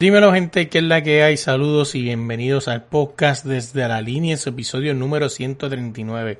[0.00, 1.36] Dímelo gente, ¿qué es la que hay?
[1.36, 6.38] Saludos y bienvenidos al podcast desde la línea, en su episodio número 139.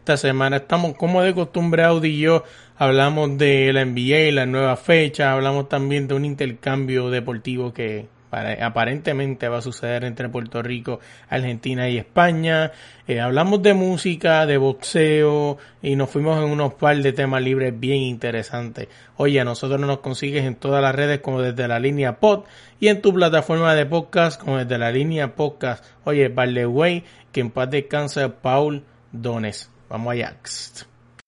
[0.00, 2.44] Esta semana estamos como de costumbre Audi y yo,
[2.76, 9.48] hablamos de la NBA, la nueva fecha, hablamos también de un intercambio deportivo que aparentemente
[9.48, 12.72] va a suceder entre Puerto Rico, Argentina y España.
[13.06, 17.78] Eh, hablamos de música, de boxeo y nos fuimos en unos par de temas libres
[17.78, 18.88] bien interesantes.
[19.16, 22.44] Oye, a nosotros nos consigues en todas las redes como desde la línea pod
[22.80, 25.84] y en tu plataforma de podcast como desde la línea podcast.
[26.04, 29.70] Oye, vale way, que en paz descanse Paul Dones.
[29.88, 30.36] Vamos allá.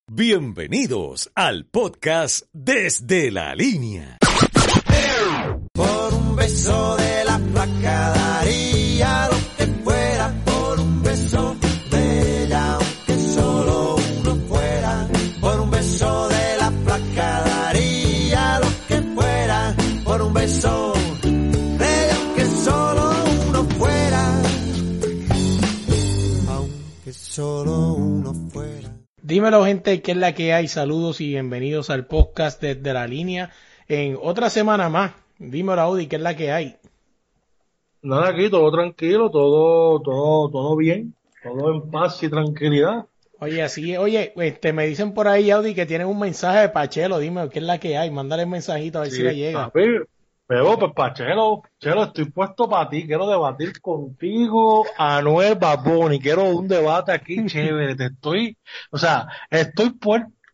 [0.07, 4.19] Bienvenidos al podcast desde la línea
[6.41, 11.57] beso de la placa daría lo que fuera por un beso
[11.91, 15.09] de aunque solo uno fuera.
[15.41, 20.93] Por un beso de la placa daría lo que fuera por un beso
[21.23, 23.13] de aunque solo
[23.49, 24.43] uno fuera.
[26.49, 28.89] Aunque solo uno fuera.
[29.23, 30.69] Dímelo gente, ¿qué es la que hay?
[30.69, 33.51] Saludos y bienvenidos al podcast desde la línea
[33.89, 36.77] en otra semana más Dímelo, Audi, ¿qué es la que hay?
[38.03, 43.07] Nada aquí, todo tranquilo, todo, todo, todo bien, todo en paz y tranquilidad.
[43.39, 47.19] Oye, así, oye, este, me dicen por ahí, Audi, que tienen un mensaje de Pachelo,
[47.19, 48.11] dime, ¿qué es la que hay?
[48.11, 49.73] Mándale un mensajito a ver si le llega.
[49.73, 56.69] pero, pues Pachelo, Chelo, estoy puesto para ti, quiero debatir contigo, Anuel Baboni, quiero un
[56.69, 58.59] debate aquí chévere, te estoy,
[58.91, 59.93] o sea, estoy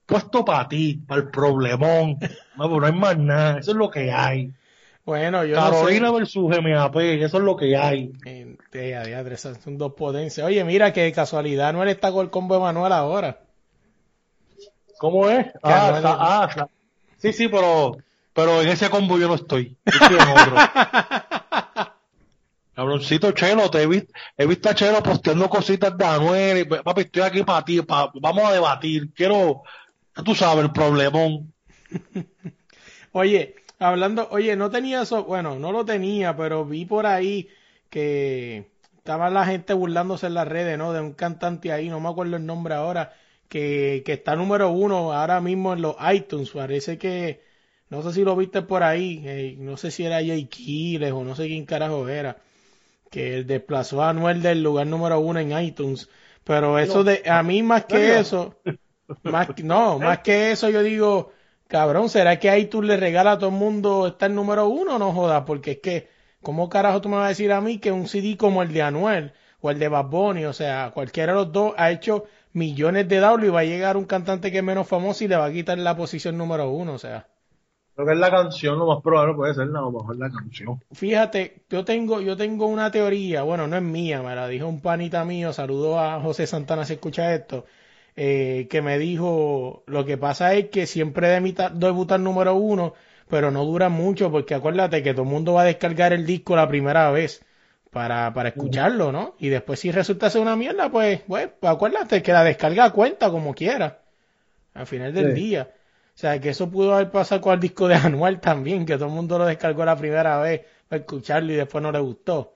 [0.07, 2.19] puesto para ti, para el problemón,
[2.57, 4.53] no, pues no hay más nada, eso es lo que hay.
[5.07, 8.13] Bueno, yo Carolina no versus GMAP, eso es lo que hay.
[8.25, 8.97] Gente,
[9.63, 10.45] son dos potencias.
[10.45, 13.39] Oye, mira que casualidad no está con el combo de Manuel ahora.
[14.99, 15.47] ¿Cómo es?
[15.63, 16.69] Ah, ah
[17.19, 17.99] sí, sí, pero,
[18.33, 19.77] pero en ese combo yo no estoy.
[19.85, 20.57] estoy en otro.
[22.75, 26.67] Cabroncito Chelo, te he, visto, he visto a Chelo posteando cositas de Anuel.
[26.67, 29.13] Papi, estoy aquí para ti, vamos a debatir.
[29.15, 29.63] Quiero,
[30.25, 31.53] tú sabes, el problemón.
[33.13, 37.49] Oye, hablando, oye, no tenía eso, bueno, no lo tenía, pero vi por ahí
[37.91, 40.93] que estaba la gente burlándose en las redes, ¿no?
[40.93, 43.15] De un cantante ahí, no me acuerdo el nombre ahora,
[43.49, 46.51] que, que está número uno ahora mismo en los iTunes.
[46.51, 47.43] Parece que,
[47.89, 51.25] no sé si lo viste por ahí, eh, no sé si era Jay Quiles o
[51.25, 52.39] no sé quién carajo era,
[53.11, 56.09] que desplazó a Anuel del lugar número uno en iTunes.
[56.45, 58.55] Pero eso de, a mí más que eso,
[59.23, 61.33] más, no, más que eso yo digo,
[61.69, 64.99] Cabrón, ¿será que ahí tú le regalas a todo el mundo estar número uno?
[64.99, 66.09] No jodas, porque es que,
[66.41, 68.83] ¿cómo carajo tú me vas a decir a mí que un CD como el de
[68.83, 73.09] Anuel o el de Bad Bunny, o sea, cualquiera de los dos ha hecho millones
[73.09, 75.47] de dólares y va a llegar un cantante que es menos famoso y le va
[75.47, 77.27] a quitar la posición número uno, o sea.
[77.97, 80.81] Creo que es la canción, lo más probable puede ser, lo mejor la canción.
[80.93, 84.81] Fíjate, yo tengo, yo tengo una teoría, bueno, no es mía, me la dijo un
[84.81, 87.65] panita mío, saludo a José Santana si escucha esto
[88.17, 92.95] eh, que me dijo, lo que pasa es que siempre debutar número uno,
[93.29, 96.57] pero no dura mucho porque acuérdate que todo el mundo va a descargar el disco
[96.57, 97.45] la primera vez
[97.91, 99.35] para, para escucharlo, ¿no?
[99.39, 103.55] Y después si resulta ser una mierda, pues, pues, acuérdate que la descarga cuenta como
[103.55, 104.01] quiera,
[104.75, 105.71] al final del día.
[106.15, 109.09] O sea, que eso pudo haber pasado con el disco de Anual también, que todo
[109.09, 112.55] el mundo lo descargó la primera vez para escucharlo y después no le gustó.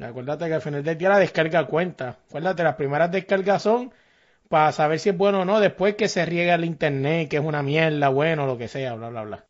[0.00, 2.18] Acuérdate que al final del día la descarga cuenta.
[2.28, 3.92] Acuérdate, las primeras descargas son
[4.48, 7.44] para saber si es bueno o no después que se riega el internet, que es
[7.44, 9.46] una mierda, bueno, lo que sea, bla, bla, bla.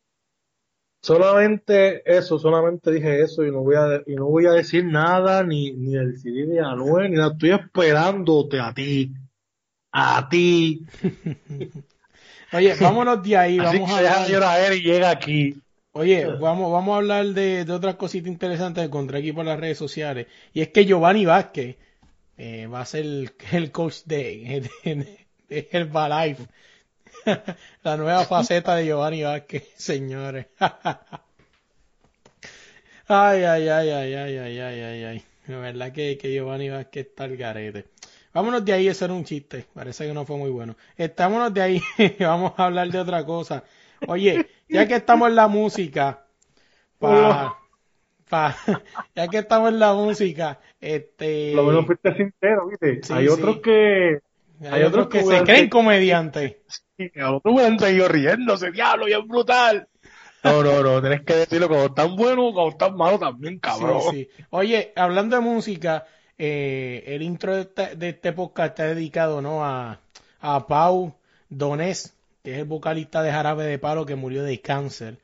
[1.03, 5.43] Solamente eso, solamente dije eso y no voy a, y no voy a decir nada
[5.43, 7.33] ni, ni del CD ni a Anuel, ni nada.
[7.33, 9.11] Estoy esperándote a ti.
[9.91, 10.85] A ti.
[12.53, 14.73] Oye, vámonos de ahí, vamos a hablar.
[14.73, 15.61] y llega aquí.
[15.91, 19.59] Oye, vamos, vamos a hablar de, de otras cositas interesantes que encontré aquí por las
[19.59, 20.27] redes sociales.
[20.53, 21.75] Y es que Giovanni Vázquez
[22.37, 26.47] eh, va a ser el, coach de, de, de Herbalife.
[27.83, 30.47] La nueva faceta de Giovanni Vázquez, señores.
[33.07, 35.23] ay, ay, ay, ay, ay, ay, ay, ay, ay.
[35.47, 37.85] La verdad que, que Giovanni Vázquez está el garete.
[38.33, 39.67] Vámonos de ahí, ese era un chiste.
[39.73, 40.75] Parece que no fue muy bueno.
[40.97, 41.81] Estámonos de ahí,
[42.19, 43.63] vamos a hablar de otra cosa.
[44.07, 46.25] Oye, ya que estamos en la música,
[46.97, 47.53] para
[49.15, 51.53] ya que estamos en la música, este.
[51.53, 53.13] Lo menos fuiste sincero, ¿viste?
[53.13, 54.19] hay otros que.
[54.69, 56.55] Hay, otros que, se creen comediantes.
[56.97, 59.87] Sí, a otros me han seguido riéndose, diablo, y es brutal.
[60.43, 64.01] No, no, no, tienes que decirlo como están bueno como están malo también, cabrón.
[64.11, 64.43] Sí, sí.
[64.49, 66.05] Oye, hablando de música,
[66.37, 69.63] eh, el intro de este, podcast está dedicado, ¿no?
[69.65, 69.99] A,
[70.41, 71.15] a Pau
[71.49, 72.13] Donés,
[72.43, 75.17] que es el vocalista de Jarabe de Palo que murió de cáncer.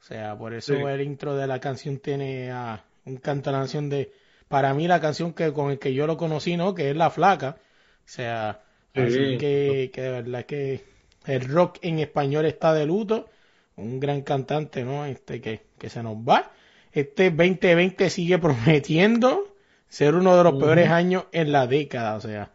[0.00, 0.82] O sea, por eso Sí.
[0.82, 4.12] el intro de la canción tiene a un canto de la canción de,
[4.48, 6.74] para mí la canción que con el que yo lo conocí, ¿no?
[6.74, 7.56] Que es La Flaca.
[8.04, 8.60] O sea,
[8.94, 9.00] Sí.
[9.02, 10.84] así que, que de verdad que
[11.26, 13.28] el rock en español está de luto.
[13.76, 15.04] Un gran cantante, ¿no?
[15.06, 16.50] Este que, que se nos va.
[16.92, 19.54] Este 2020 sigue prometiendo
[19.88, 22.50] ser uno de los peores años en la década, o sea,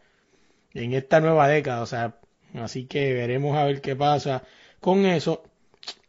[0.74, 2.16] en esta nueva década, o sea,
[2.56, 4.44] así que veremos a ver qué pasa
[4.80, 5.44] con eso.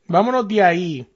[0.06, 1.06] Vámonos de ahí.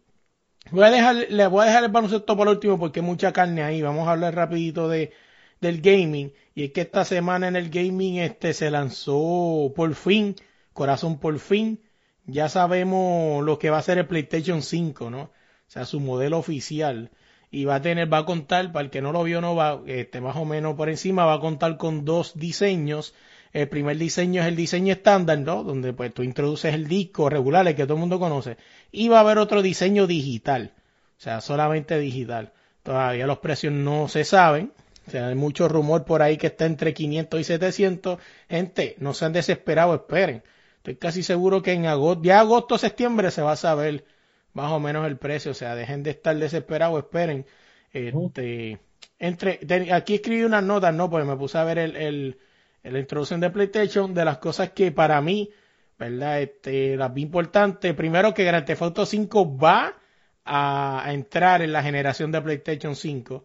[0.71, 3.63] Voy a dejar, le voy a dejar el baloncesto por último porque hay mucha carne
[3.63, 3.83] ahí.
[3.83, 5.13] Vamos a hablar rapidito de,
[5.61, 6.33] del gaming.
[6.55, 10.37] Y es que esta semana en el gaming este se lanzó por fin,
[10.73, 11.83] corazón por fin,
[12.27, 15.23] ya sabemos lo que va a ser el PlayStation 5, ¿no?
[15.23, 15.31] O
[15.67, 17.11] sea, su modelo oficial.
[17.51, 19.83] Y va a tener, va a contar, para el que no lo vio, no va,
[19.87, 23.15] este, más o menos por encima, va a contar con dos diseños.
[23.53, 25.65] El primer diseño es el diseño estándar, ¿no?
[25.65, 28.57] Donde pues tú introduces el disco regular, el que todo el mundo conoce.
[28.93, 30.73] Y va a haber otro diseño digital.
[31.19, 32.53] O sea, solamente digital.
[32.83, 34.73] Todavía los precios no se saben.
[35.07, 38.19] O sea, hay mucho rumor por ahí que está entre 500 y 700.
[38.49, 40.43] Gente, no se han desesperado, esperen.
[40.77, 44.05] Estoy casi seguro que en agosto, ya agosto, septiembre se va a saber
[44.53, 45.51] más o menos el precio.
[45.51, 47.47] O sea, dejen de estar desesperados, esperen.
[47.93, 48.79] Este,
[49.19, 52.39] entre, de- aquí escribí unas notas, no, pues me puse a ver el, el,
[52.83, 55.51] la introducción de PlayStation, de las cosas que para mí,
[55.99, 56.41] ¿verdad?
[56.41, 57.95] Este, las bien importantes.
[57.95, 59.99] Primero que Grand Theft Auto 5 va
[60.45, 63.35] a, a entrar en la generación de PlayStation 5.
[63.35, 63.45] O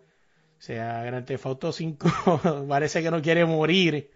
[0.58, 4.12] sea, Grand Theft Auto 5 parece que no quiere morir.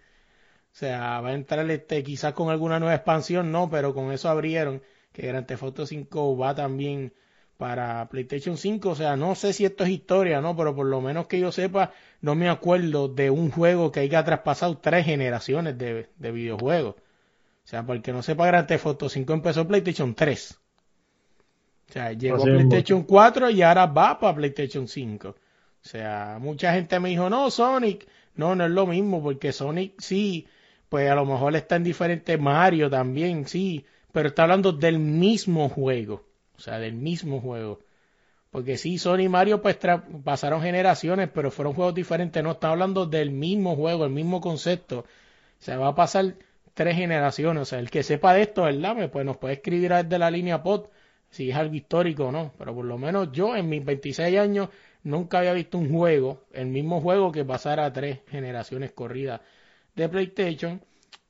[0.72, 4.28] O sea, va a entrar este, quizás con alguna nueva expansión, no, pero con eso
[4.28, 4.82] abrieron
[5.12, 7.12] que Grand Theft Auto 5 va también
[7.60, 8.88] para PlayStation 5.
[8.88, 10.56] O sea, no sé si esto es historia, ¿no?
[10.56, 11.92] Pero por lo menos que yo sepa,
[12.22, 16.94] no me acuerdo de un juego que haya traspasado tres generaciones de, de videojuegos.
[16.96, 20.58] O sea, para el que no sepa, Grand Theft Auto 5 empezó PlayStation 3.
[21.86, 25.28] O sea, llegó Así PlayStation 4 y ahora va para PlayStation 5.
[25.28, 25.36] O
[25.82, 28.08] sea, mucha gente me dijo, no, Sonic.
[28.36, 30.48] No, no es lo mismo, porque Sonic sí,
[30.88, 35.68] pues a lo mejor está en diferente Mario también, sí, pero está hablando del mismo
[35.68, 36.29] juego.
[36.60, 37.80] O sea, del mismo juego.
[38.50, 39.78] Porque sí, Sonic y Mario pues
[40.24, 42.42] pasaron generaciones, pero fueron juegos diferentes.
[42.42, 45.00] No, está hablando del mismo juego, el mismo concepto.
[45.00, 45.06] O
[45.58, 46.34] sea, va a pasar
[46.74, 47.62] tres generaciones.
[47.62, 49.10] O sea, el que sepa de esto, ¿verdad?
[49.10, 50.88] Pues nos puede escribir desde la línea pod
[51.30, 52.52] si es algo histórico o no.
[52.58, 54.68] Pero por lo menos yo en mis 26 años
[55.02, 59.40] nunca había visto un juego, el mismo juego que pasara tres generaciones corridas
[59.94, 60.82] de PlayStation.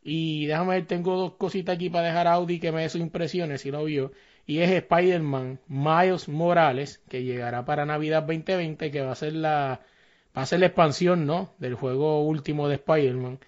[0.03, 3.00] Y déjame ver, tengo dos cositas aquí para dejar a Audi que me dé sus
[3.00, 4.12] impresiones, si lo vio.
[4.46, 9.81] Y es Spider-Man Miles Morales, que llegará para Navidad 2020, que va a ser la,
[10.37, 11.54] va a ser la expansión, ¿no?
[11.58, 13.38] Del juego último de Spider-Man.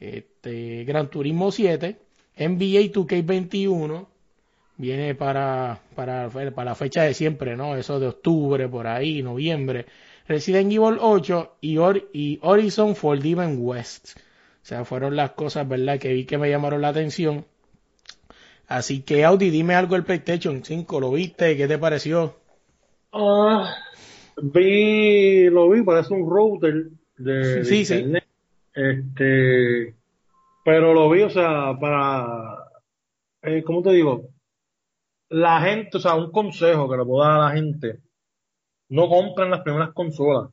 [0.00, 1.98] Este, Gran Turismo 7,
[2.36, 4.08] NBA 2K21,
[4.76, 7.76] viene para, para, para la fecha de siempre, ¿no?
[7.76, 9.86] Eso de octubre, por ahí, noviembre.
[10.28, 12.94] Resident Evil 8 y, Hor- y Horizon
[13.58, 14.16] West.
[14.62, 15.98] O sea, fueron las cosas, ¿verdad?
[15.98, 17.46] Que vi que me llamaron la atención.
[18.68, 21.00] Así que, Audi, dime algo del PlayStation 5.
[21.00, 21.56] ¿Lo viste?
[21.56, 22.34] ¿Qué te pareció?
[23.12, 23.74] Ah,
[24.36, 27.94] vi, lo vi, parece un router de, de Sí, sí.
[27.94, 28.24] internet.
[28.74, 29.96] Este,
[30.64, 32.36] pero lo vi, o sea, para,
[33.42, 34.28] eh, ¿cómo te digo?
[35.30, 38.00] La gente, o sea, un consejo que le puedo dar a la gente,
[38.90, 40.50] no compren las primeras consolas.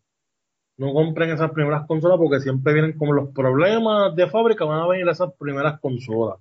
[0.78, 4.88] No compren esas primeras consolas porque siempre vienen como los problemas de fábrica, van a
[4.88, 6.40] venir esas primeras consolas.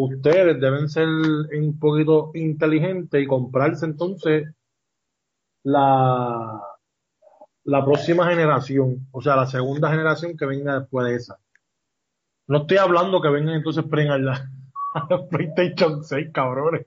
[0.00, 4.46] Ustedes deben ser un poquito inteligentes y comprarse entonces
[5.64, 6.60] la,
[7.64, 11.38] la próxima generación, o sea, la segunda generación que venga después de esa.
[12.46, 14.50] No estoy hablando que vengan entonces prengan la,
[15.10, 16.86] la PlayStation 6, cabrones.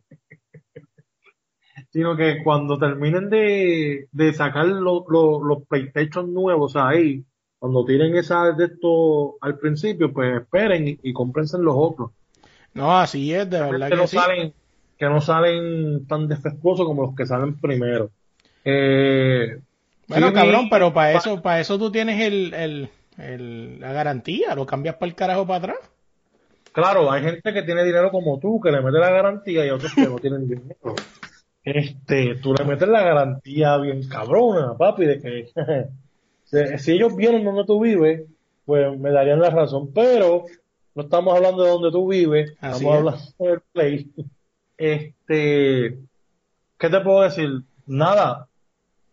[1.89, 7.25] Sino que cuando terminen de, de sacar lo- lo- los PlayStation nuevos ahí,
[7.59, 12.11] cuando tiren esa de esto al principio, pues esperen y, y cómprense los otros.
[12.73, 14.17] No, así es, de verdad que no sí.
[14.17, 14.53] salen,
[14.97, 18.11] que no salen tan defectuosos como los que salen primero.
[18.63, 19.59] Eh,
[20.07, 24.55] Bueno, sí, cabrón, pero para eso, para eso tú tienes el, el, el- la garantía,
[24.55, 25.91] lo cambias para el carajo para atrás.
[26.73, 29.93] Claro, hay gente que tiene dinero como tú, que le mete la garantía y otros
[29.93, 30.95] que no tienen dinero.
[31.63, 35.45] Este, tú le metes la garantía bien cabrona, papi, de que
[36.45, 38.23] si, si ellos vieron donde tú vives,
[38.65, 40.45] pues me darían la razón, pero
[40.95, 42.97] no estamos hablando de donde tú vives, Así estamos es.
[42.97, 44.11] hablando del play.
[44.77, 45.97] Este,
[46.77, 47.49] ¿qué te puedo decir?
[47.85, 48.47] Nada,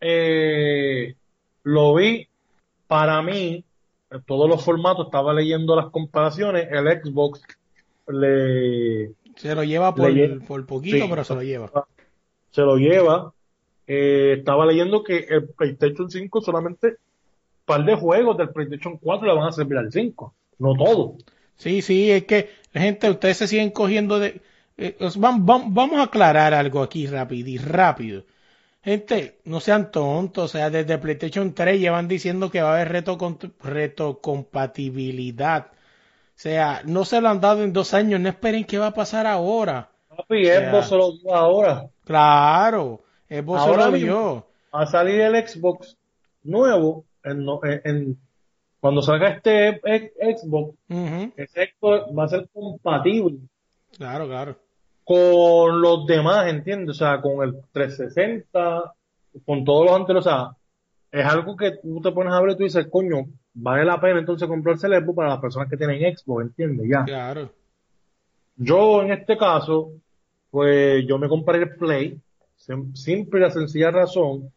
[0.01, 1.15] eh,
[1.63, 2.27] lo vi,
[2.87, 3.63] para mí,
[4.11, 7.41] en todos los formatos, estaba leyendo las comparaciones, el Xbox
[8.07, 11.07] le Se lo lleva por, Le por poquito, Sí.
[11.09, 11.71] pero se lo lleva.
[12.51, 13.31] se lo lleva,
[13.85, 16.95] eh, estaba leyendo que el PlayStation 5 solamente un
[17.65, 21.15] par de juegos del PlayStation 4 le van a servir al 5, no todo.
[21.59, 24.41] Sí, sí, es que, gente, ustedes se siguen cogiendo de...
[24.77, 28.23] eh, vam- vamos a aclarar algo aquí rápido y rápido.
[28.81, 32.89] Gente, no sean tontos, o sea, desde PlayStation 3 llevan diciendo que va a haber
[32.89, 35.67] reto, cont- reto compatibilidad.
[35.67, 38.93] O sea, no se lo han dado en dos años, no esperen qué va a
[38.93, 39.89] pasar ahora.
[40.15, 40.71] Papi, Ya.
[40.71, 41.89] Xbox se lo dio ahora.
[42.05, 44.07] Claro, Xbox se Ahora lo mismo.
[44.07, 44.47] dio.
[44.73, 45.97] Va a salir el Xbox
[46.43, 47.45] nuevo en-
[47.83, 48.17] en-
[48.79, 53.39] cuando salga este ex- Xbox, Ujú, ese Xbox va a ser compatible
[53.97, 54.55] Claro, claro.
[55.03, 56.91] con los demás, ¿entiendes?
[56.91, 58.93] O sea, con el 360,
[59.45, 60.55] con todos los anteriores, o sea,
[61.11, 64.19] es algo que tú te pones a ver y tú dices, coño, vale la pena
[64.19, 66.87] entonces comprarse el Xbox para las personas que tienen Xbox, ¿entiendes?
[66.89, 67.03] Ya.
[67.03, 67.49] Claro.
[68.55, 69.91] Yo, en este caso,
[70.51, 72.19] pues yo me compré el Play,
[72.57, 74.51] sim- simple y la sencilla razón,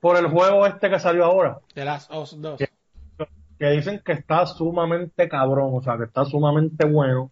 [0.00, 2.58] por el juego este que salió ahora, De las OS 2.
[2.58, 2.68] que
[3.58, 7.30] dicen que está sumamente cabrón, o sea, que está sumamente bueno.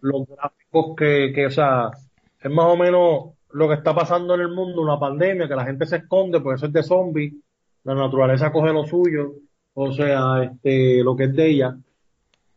[0.00, 1.90] Los gráficos que, que, o sea,
[2.40, 5.64] es más o menos lo que está pasando en el mundo, una pandemia, que la
[5.64, 7.34] gente se esconde, porque eso es de zombies,
[7.84, 9.34] la naturaleza coge lo suyo,
[9.74, 11.76] o sea, este, lo que es de ella.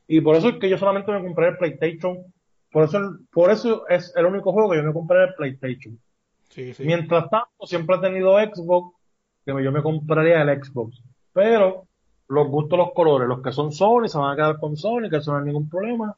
[0.07, 2.17] Y por eso es que yo solamente me compré el PlayStation,
[2.71, 2.99] por eso,
[3.31, 5.99] por eso es el único juego que yo me compré el PlayStation.
[6.49, 6.83] Sí, sí.
[6.83, 8.95] Mientras tanto, siempre he tenido Xbox,
[9.45, 11.01] que yo me compraría el Xbox.
[11.33, 11.85] Pero
[12.29, 15.17] los gustos, los colores, los que son Sony se van a quedar con Sony, que
[15.17, 16.15] eso no hay ningún problema.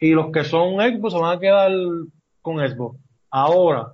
[0.00, 1.70] Y los que son Xbox se van a quedar
[2.42, 2.98] con Xbox.
[3.30, 3.92] Ahora,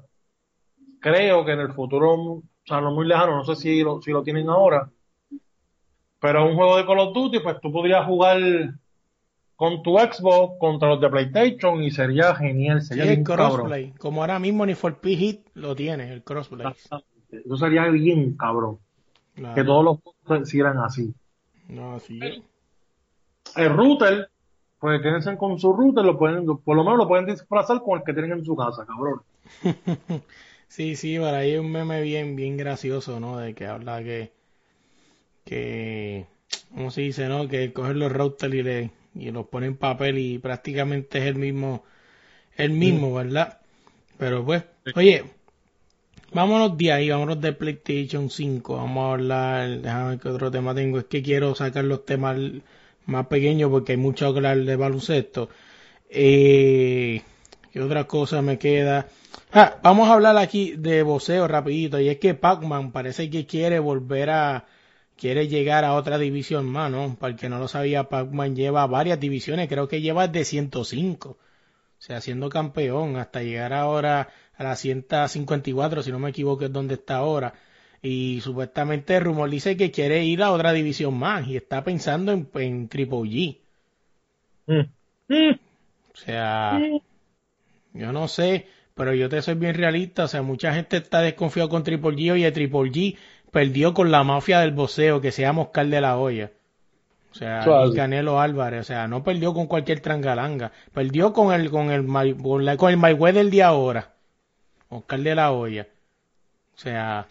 [1.00, 4.10] creo que en el futuro, o sea, no muy lejano, no sé si lo, si
[4.10, 4.88] lo tienen ahora,
[6.20, 8.38] pero un juego de Call of Duty, pues tú podrías jugar
[9.54, 13.50] con tu Xbox contra los de PlayStation y sería genial, Sí, sería el bien cabrón.
[13.52, 13.92] crossplay.
[13.98, 16.72] Como ahora mismo ni for P Hit lo tiene, el crossplay.
[17.30, 18.78] Eso sería bien cabrón.
[19.34, 19.54] Claro.
[19.54, 21.14] que todos los juegos se hicieran así.
[21.68, 22.18] No, sí.
[23.56, 24.28] El router,
[24.78, 28.04] pues quédense con su router, lo pueden, por lo menos lo pueden disfrazar con el
[28.04, 29.22] que tienen en su casa, cabrón.
[30.68, 33.38] Sí, sí, por ahí hay un meme bien, bien gracioso, ¿no?
[33.38, 34.32] De que habla que,
[35.44, 36.26] que,
[36.74, 37.48] ¿cómo se dice, no?
[37.48, 41.36] Que cogen los routers y, le, y los ponen en papel y prácticamente es el
[41.36, 41.84] mismo,
[42.56, 43.60] el mismo, ¿verdad?
[44.18, 45.24] Pero pues, oye,
[46.32, 50.74] vámonos de ahí, vámonos de PlayStation 5, vamos a hablar, déjame ver qué otro tema
[50.74, 52.36] tengo, es que quiero sacar los temas
[53.06, 55.48] más pequeños porque hay mucho que hablar de baloncesto.
[56.10, 57.22] Eh,
[57.72, 59.08] ¿Qué otra cosa me queda?
[59.52, 62.00] Ah, vamos a hablar aquí de voceo rapidito.
[62.00, 64.66] Y es que Pac-Man parece que quiere volver a...
[65.16, 67.16] Quiere llegar a otra división más, ¿no?
[67.16, 69.68] Para el que no lo sabía, Pac-Man lleva varias divisiones.
[69.68, 71.30] Creo que lleva de 105.
[71.30, 71.38] O
[71.98, 76.94] sea, siendo campeón hasta llegar ahora a la 154, si no me equivoco, es donde
[76.94, 77.54] está ahora.
[78.02, 82.32] Y supuestamente el rumor dice que quiere ir a otra división más y está pensando
[82.32, 83.58] en, en Triple G.
[84.66, 84.80] Mm.
[85.28, 85.54] Mm.
[86.14, 86.78] O sea,
[87.92, 90.24] yo no sé, pero yo te soy bien realista.
[90.24, 92.32] O sea, mucha gente está desconfiado con Triple G.
[92.32, 93.16] Oye, Triple G
[93.50, 96.52] perdió con la mafia del boxeo que se llama Oscar de la Hoya.
[97.30, 97.62] O sea,
[97.92, 98.80] y Canelo Álvarez.
[98.80, 100.72] O sea, no perdió con cualquier trangalanga.
[100.92, 102.06] Perdió con el, con el,
[102.42, 104.14] con la- con el Mayweather de ahora.
[104.88, 105.86] Oscar de la Hoya.
[106.74, 107.26] O sea,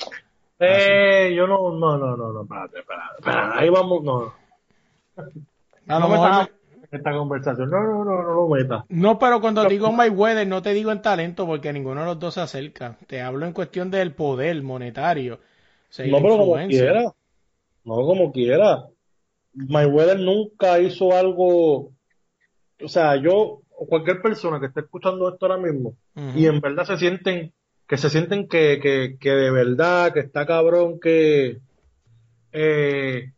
[0.60, 4.34] Eh, yo no, no, no, no, no, espérate, espérate, espérate, ahí vamos, no,
[5.88, 6.58] a lo no mejor me-
[6.90, 8.84] esta conversación, no, no, no, no lo metas.
[8.90, 12.34] No, pero cuando digo Mayweather no te digo en talento porque ninguno de los dos
[12.36, 12.98] se acerca.
[13.08, 15.36] Te hablo en cuestión del poder monetario.
[15.36, 15.40] O
[15.90, 17.04] sea, y No, pero como quiera,
[17.84, 18.88] no como quiera.
[19.54, 21.92] Mayweather nunca hizo algo,
[22.82, 25.96] o sea, yo, o cualquier persona que esté escuchando esto ahora mismo,
[26.36, 27.54] y en verdad se sienten,
[27.88, 31.60] que se sienten que, que, que de verdad, que está cabrón, que,
[32.52, 33.32] eh,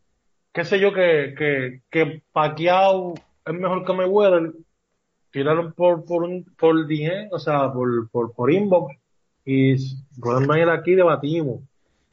[0.52, 4.52] qué sé yo, que, que, que Pacquiao es mejor que Mayweather,
[5.30, 8.96] tiraron por, por un, por DM, o sea, por, por, por inbox,
[9.44, 9.76] y
[10.18, 11.60] pueden venir aquí debatimos.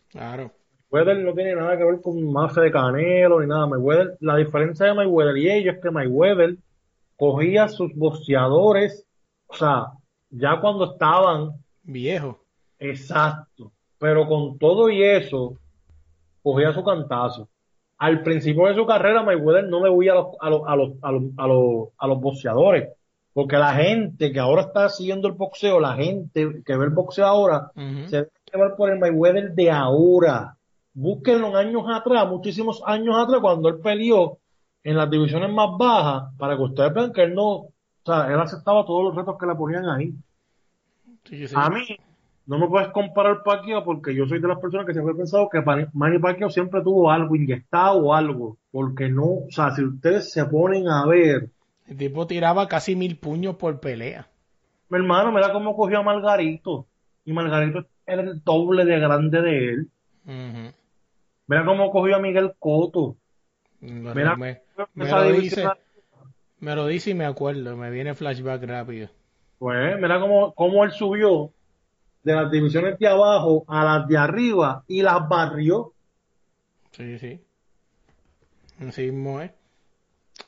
[0.09, 0.51] Claro.
[0.91, 3.67] Mayweather no tiene nada que ver con mafia de Canelo ni nada.
[3.67, 6.57] Mayweather, la diferencia de Mayweather y ellos es que Mayweather
[7.17, 9.05] cogía sus boxeadores,
[9.47, 9.87] o sea,
[10.29, 11.51] ya cuando estaban
[11.83, 12.39] Viejo.
[12.79, 15.57] exacto, pero con todo y eso,
[16.43, 17.49] cogía su cantazo.
[17.97, 20.91] Al principio de su carrera, Mayweather no le huía a los, a los, a los,
[21.01, 22.89] a los, a los, a los boxeadores,
[23.33, 27.25] porque la gente que ahora está siguiendo el boxeo, la gente que ve el boxeo
[27.25, 28.07] ahora, Ujú.
[28.07, 30.55] se debe llevar por el Mayweather de ahora.
[30.93, 34.37] Búsquenlo en años atrás, muchísimos años atrás, cuando él peleó
[34.87, 37.73] en las divisiones más bajas, para que ustedes vean que él no, o
[38.05, 40.13] sea, él aceptaba todos los retos que le ponían ahí.
[41.25, 41.53] Sí, sí.
[41.57, 41.83] A mí,
[42.45, 45.49] no me puedes comparar Pacquiao porque yo soy de las personas que siempre he pensado
[45.49, 50.31] que Manny Pacquiao siempre tuvo algo inyectado o algo, porque no, o sea, si ustedes
[50.31, 51.49] se ponen a ver,
[51.85, 54.29] El tipo tiraba casi mil puños por pelea.
[54.87, 56.87] mi hermano, mira cómo cogió a Margarito,
[57.25, 59.89] y Margarito era el doble de grande de él,
[61.45, 63.17] mira cómo cogió a Miguel Cotto,
[63.81, 65.63] Me, lo dice,
[66.59, 69.09] me lo dice y me acuerdo, me viene flashback rápido.
[69.59, 71.51] Pues mira cómo, cómo él subió
[72.23, 75.93] de las divisiones de abajo a las de arriba y las barrió.
[76.91, 77.39] Sí, sí.
[78.79, 79.51] Así mismo es.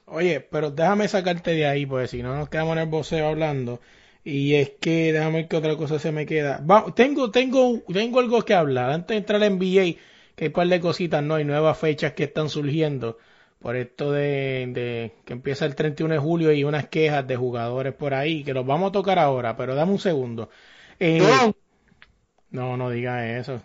[0.08, 3.80] Oye, pero déjame sacarte de ahí, porque si no nos quedamos en el boxeo hablando.
[4.24, 6.60] Y es que déjame ver qué otra cosa se me queda.
[6.70, 8.90] Va- tengo, tengo, tengo algo que hablar.
[8.92, 10.00] Antes de entrar al NBA,
[10.40, 11.36] que hay un par de cositas, ¿no?
[11.36, 13.18] Hay nuevas fechas que están surgiendo.
[13.60, 17.94] Por esto de, de que empieza el 31 de julio y unas quejas de jugadores
[17.94, 20.50] por ahí, que los vamos a tocar ahora, pero dame un segundo.
[21.00, 21.46] Eh,
[22.52, 23.62] no, no diga eso.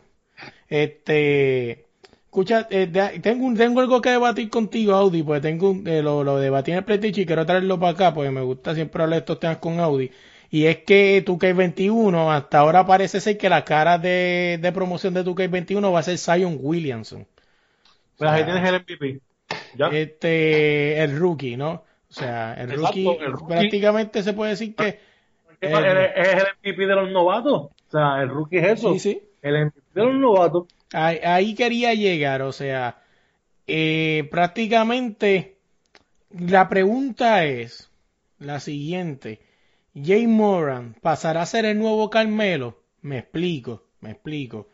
[0.69, 1.87] Este,
[2.26, 6.38] escucha, eh, de- tengo, tengo algo que debatir contigo, Audi, porque tengo eh, lo, lo
[6.38, 9.21] debatí en el PlayStation y quiero traerlo para acá, porque me gusta siempre hablar de
[9.23, 10.11] estos temas con Audi.
[10.54, 15.25] Y es que 2K21, hasta ahora parece ser que la cara de, de promoción de
[15.25, 17.26] 2K21 va a ser Zion Williamson.
[18.16, 19.20] Pues ahí O sea, tienes el MVP.
[19.76, 19.88] ¿Ya?
[19.88, 21.73] Este, el rookie, ¿no?
[22.08, 23.46] O sea, el Exacto, rookie, el rookie.
[23.52, 25.00] prácticamente se puede decir que,
[25.61, 27.52] ¿Qué eh, pa- él es es el MVP de los novatos.
[27.54, 28.92] O sea, el rookie es eso.
[28.92, 29.23] sí, sí.
[29.42, 30.66] El MVP de los novatos.
[30.92, 33.02] Ahí, ahí quería llegar, o sea,
[33.66, 35.56] eh, prácticamente
[36.30, 37.90] la pregunta es
[38.38, 39.40] la siguiente.
[39.94, 42.82] Jay Moran pasará a ser el nuevo Carmelo.
[43.00, 44.68] Me explico, me explico.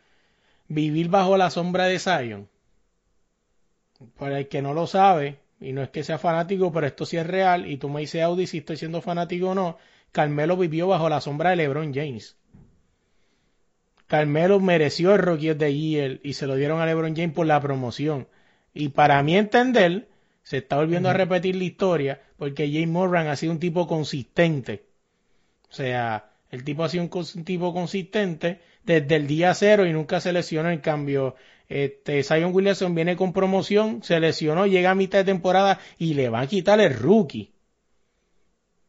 [0.68, 2.48] Vivir bajo la sombra de Zion.
[4.18, 7.18] Para el que no lo sabe, y no es que sea fanático, pero esto sí
[7.18, 9.76] es real, y tú me dices, Audi, si estoy siendo fanático o no,
[10.10, 12.36] Carmelo vivió bajo la sombra de LeBron James.
[14.06, 17.60] Carmelo mereció el Rookie the Year y se lo dieron a LeBron James por la
[17.60, 18.26] promoción.
[18.72, 20.08] Y para mi entender,
[20.42, 24.89] se está volviendo a repetir la historia porque James Moran ha sido un tipo consistente.
[25.70, 30.20] O sea, el tipo ha sido un, tipo consistente desde el día cero y nunca
[30.20, 30.70] se lesionó.
[30.70, 31.36] En cambio,
[31.68, 36.28] este, Zion Williamson viene con promoción, se lesionó, llega a mitad de temporada y le
[36.28, 37.52] va a quitar el rookie.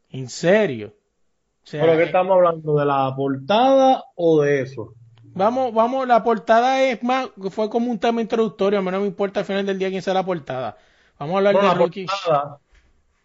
[0.10, 0.96] En serio.
[1.63, 2.76] O sea, ¿Pero qué eh, estamos hablando?
[2.76, 4.96] ¿De la portada o de eso?
[5.34, 9.08] Vamos, vamos, la portada es más, fue como un tema introductorio, a mí no me
[9.08, 10.78] importa al final del día quién sea la portada.
[11.17, 12.06] Vamos a hablar Bueno, de la rookie.
[12.08, 12.58] portada,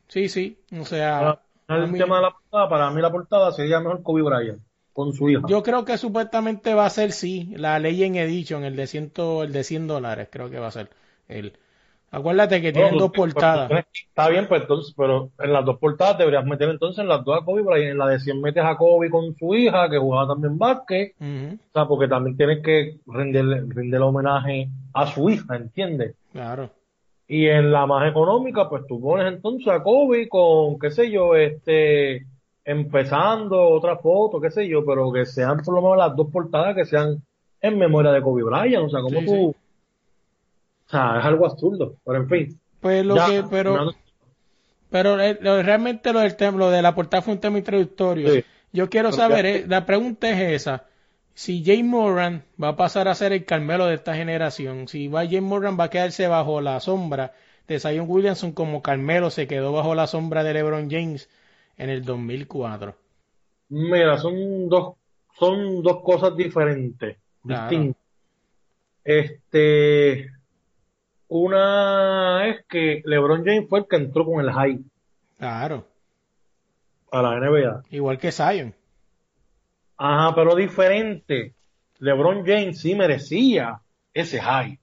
[0.09, 3.11] Sí, sí, o sea, para- a el mí- tema de la portada, para mí la
[3.11, 4.61] portada sería mejor Kobe Bryant
[4.93, 5.43] con su hija.
[5.49, 9.43] yo creo que supuestamente va a ser sí, la ley en edition, el de ciento,
[9.43, 10.89] el de 100 dólares, creo que va a ser
[11.29, 11.53] el.
[12.13, 13.67] Acuérdate que tienen No, dos tú- pues, portadas.
[13.69, 17.23] tienes- Está bien, pues entonces, pero en las dos portadas deberías meter entonces en las
[17.25, 17.91] dos a Kobe Bryant.
[17.91, 21.15] En la de 100 metes a Kobe con su hija, que jugaba también básquet.
[21.21, 26.15] O sea, porque también tienes que rendirle, rendirle homenaje a su hija, ¿entiendes?
[26.33, 26.71] claro.
[27.29, 31.35] Y en la más económica, pues tú pones entonces a Kobe con, qué sé yo,
[31.35, 32.25] este,
[32.65, 36.75] empezando otra foto, qué sé yo, pero que sean por lo menos las dos portadas
[36.77, 37.21] que sean
[37.61, 38.87] en memoria de Kobe Bryant.
[38.87, 39.57] O sea, como Sí, tú, sí.
[40.87, 41.95] o sea, es algo absurdo.
[42.05, 43.91] Pero en fin, Pues lo ya, que, pero,
[44.91, 48.33] pero eh, lo- realmente lo del tema, lo de la portada fue un tema introductorio.
[48.35, 48.45] Sí.
[48.73, 50.85] Yo quiero saber, eh, la pregunta es esa.
[51.42, 55.25] Si Jay Moran va a pasar a ser el Carmelo de esta generación, si va
[55.27, 57.33] Jay Moran va a quedarse bajo la sombra
[57.68, 61.29] de Zion Williamson como Carmelo se quedó bajo la sombra de LeBron James
[61.77, 62.96] en el 2004.
[63.68, 64.94] Mira, son dos,
[65.38, 67.68] son dos cosas diferentes, Claro.
[67.68, 68.03] distintas.
[69.05, 70.31] Este,
[71.29, 74.85] una es que LeBron James fue el que entró con el hype
[75.38, 75.87] Claro,
[77.12, 77.83] a la NBA.
[77.90, 78.75] igual que Zion.
[79.97, 81.55] Ajá, pero diferente.
[81.99, 83.81] LeBron James sí merecía
[84.13, 84.81] ese hype.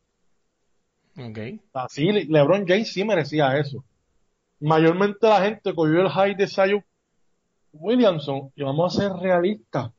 [1.17, 1.61] Ok.
[1.73, 3.83] Así, LeBron James sí merecía eso.
[4.59, 6.83] Mayormente la gente cogió el hype de Zion
[7.73, 9.91] Williamson y vamos a ser realistas.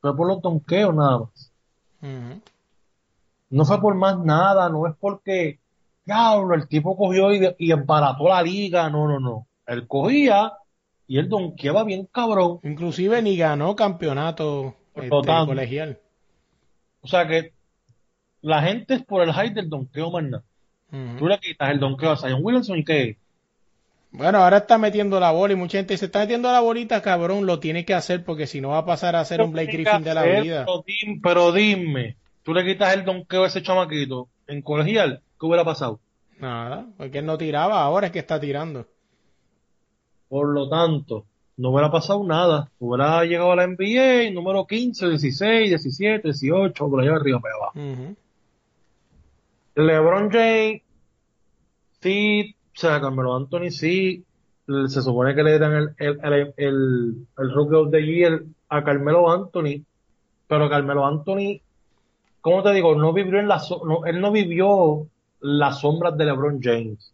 [0.00, 1.52] Fue por los donkeos nada más.
[3.48, 5.60] No fue por más nada, no es porque,
[6.04, 9.46] diablo, el tipo cogió y, y embarató la liga, no, no, no.
[9.66, 10.52] Él cogía
[11.06, 12.60] y él donkeaba bien cabrón.
[12.62, 15.98] Inclusive ni ganó campeonato este, colegial.
[17.00, 17.52] O sea que
[18.40, 20.44] la gente es por el hype del donkeo más nada.
[21.18, 23.16] Tú le quitas el donkeo a Zion Williamson y qué?
[24.12, 27.44] Bueno, ahora está metiendo la bola y mucha gente dice, está metiendo la bolita, cabrón,
[27.44, 30.02] lo tiene que hacer porque si no va a pasar a ser un Blake Griffin
[30.02, 30.66] de la Pero vida.
[30.86, 35.64] dim- Pero dime, tú le quitas el donkeo a ese chamaquito en colegial, ¿qué hubiera
[35.64, 36.00] pasado?
[36.38, 38.86] Nada, porque él no tiraba, ahora es que está tirando.
[40.28, 41.24] Por lo tanto,
[41.56, 42.70] no hubiera pasado nada.
[42.78, 48.14] Hubiera llegado a la NBA, número 15, 16, 17, 18, por allá arriba para abajo.
[49.74, 50.82] LeBron James,
[52.00, 54.24] sí, o sea, Carmelo Anthony sí,
[54.66, 58.82] se supone que le dan el, el, el, el, el Rookie of the Year a
[58.82, 59.84] Carmelo Anthony,
[60.48, 61.60] pero Carmelo Anthony,
[62.40, 62.94] ¿cómo te digo?
[62.94, 65.06] No vivió en la, no, él no vivió
[65.40, 67.12] las sombras de LeBron James.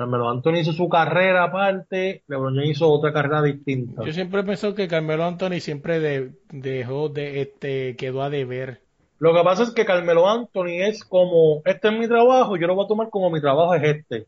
[0.00, 4.02] Carmelo Anthony hizo su carrera aparte, LeBron James hizo otra carrera distinta.
[4.04, 8.80] Yo siempre pensé que Carmelo Anthony siempre de- dejó de, este, quedó a deber.
[9.18, 12.74] Lo que pasa es que Carmelo Anthony es como, este es mi trabajo, yo lo
[12.74, 14.26] voy a tomar como mi trabajo es este.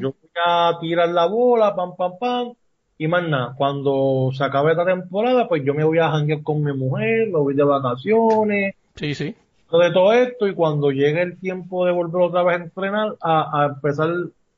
[0.00, 2.52] Yo voy a tirar la bola, pam, pam, pam,
[2.96, 3.54] y más nada.
[3.56, 7.38] Cuando se acabe esta temporada, pues yo me voy a janguear con mi mujer, me
[7.38, 9.34] voy de vacaciones, Sí, sí.
[9.72, 13.62] de todo esto, y cuando llegue el tiempo de volver otra vez a entrenar, a,
[13.62, 14.08] a empezar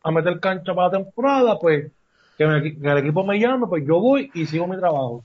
[0.03, 1.91] a meter cancha para la temporada, pues
[2.37, 5.25] que, me- que el equipo me llame, pues yo voy y sigo mi trabajo.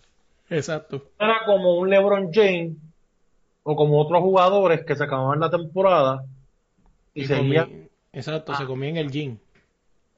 [0.50, 1.04] Exacto.
[1.20, 2.76] Era como un LeBron James
[3.64, 6.24] o como otros jugadores que se acababan la temporada
[7.14, 8.68] y, Y seguían comí- exacto, se Ah.
[8.68, 9.38] comía en el gym.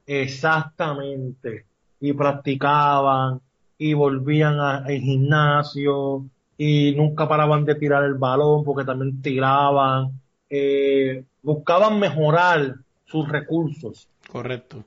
[0.06, 1.64] Exactamente.
[2.00, 3.40] Y practicaban
[3.78, 6.24] y volvían a- al gimnasio
[6.58, 10.12] y nunca paraban de tirar el balón porque también tiraban.
[10.52, 12.74] eh, buscaban mejorar
[13.06, 14.08] sus recursos.
[14.30, 14.84] Correcto.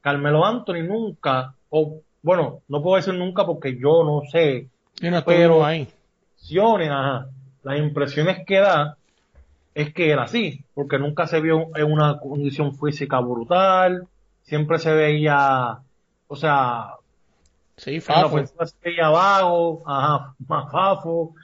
[0.00, 4.68] Carmelo Anthony nunca, o bueno, no puedo decir nunca porque yo no sé,
[5.02, 5.88] no Pero- ahí.
[6.36, 7.28] impresiones, ajá,
[7.62, 8.96] las impresiones que da
[9.74, 14.06] es que era así, porque nunca se vio en una condición física brutal,
[14.42, 15.78] siempre se veía,
[16.28, 16.92] o sea,
[17.76, 18.38] Sí, Fafo.
[18.46, 21.34] se veía vago, ajá, más fafo,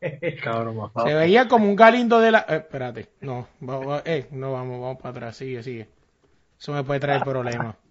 [0.42, 1.08] cabrón, más fafo.
[1.08, 2.40] Se veía como un galindo de la...
[2.48, 3.08] eh, espérate.
[3.22, 5.36] No, va- va- eh, no vamos, vamos para atrás.
[5.36, 5.88] Sigue, sigue.
[6.58, 7.76] Eso me puede traer problemas.